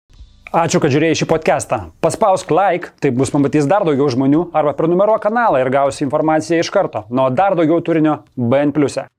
Ačiū, 0.53 0.77
kad 0.81 0.93
žiūrėjai 0.93 1.17
šį 1.17 1.27
podcastą. 1.29 1.79
Paspausk 2.03 2.51
like, 2.53 2.93
taip 3.01 3.15
bus 3.17 3.33
pamatys 3.33 3.65
dar 3.69 3.85
daugiau 3.87 4.09
žmonių, 4.13 4.51
arba 4.53 4.75
prenumeruok 4.77 5.23
kanalą 5.25 5.63
ir 5.63 5.71
gausi 5.73 6.05
informaciją 6.05 6.61
iš 6.61 6.69
karto. 6.73 7.07
Nuo 7.09 7.31
dar 7.33 7.57
daugiau 7.57 7.81
turinio 7.81 8.21
BN⁇. 8.37 8.73
E. 9.01 9.09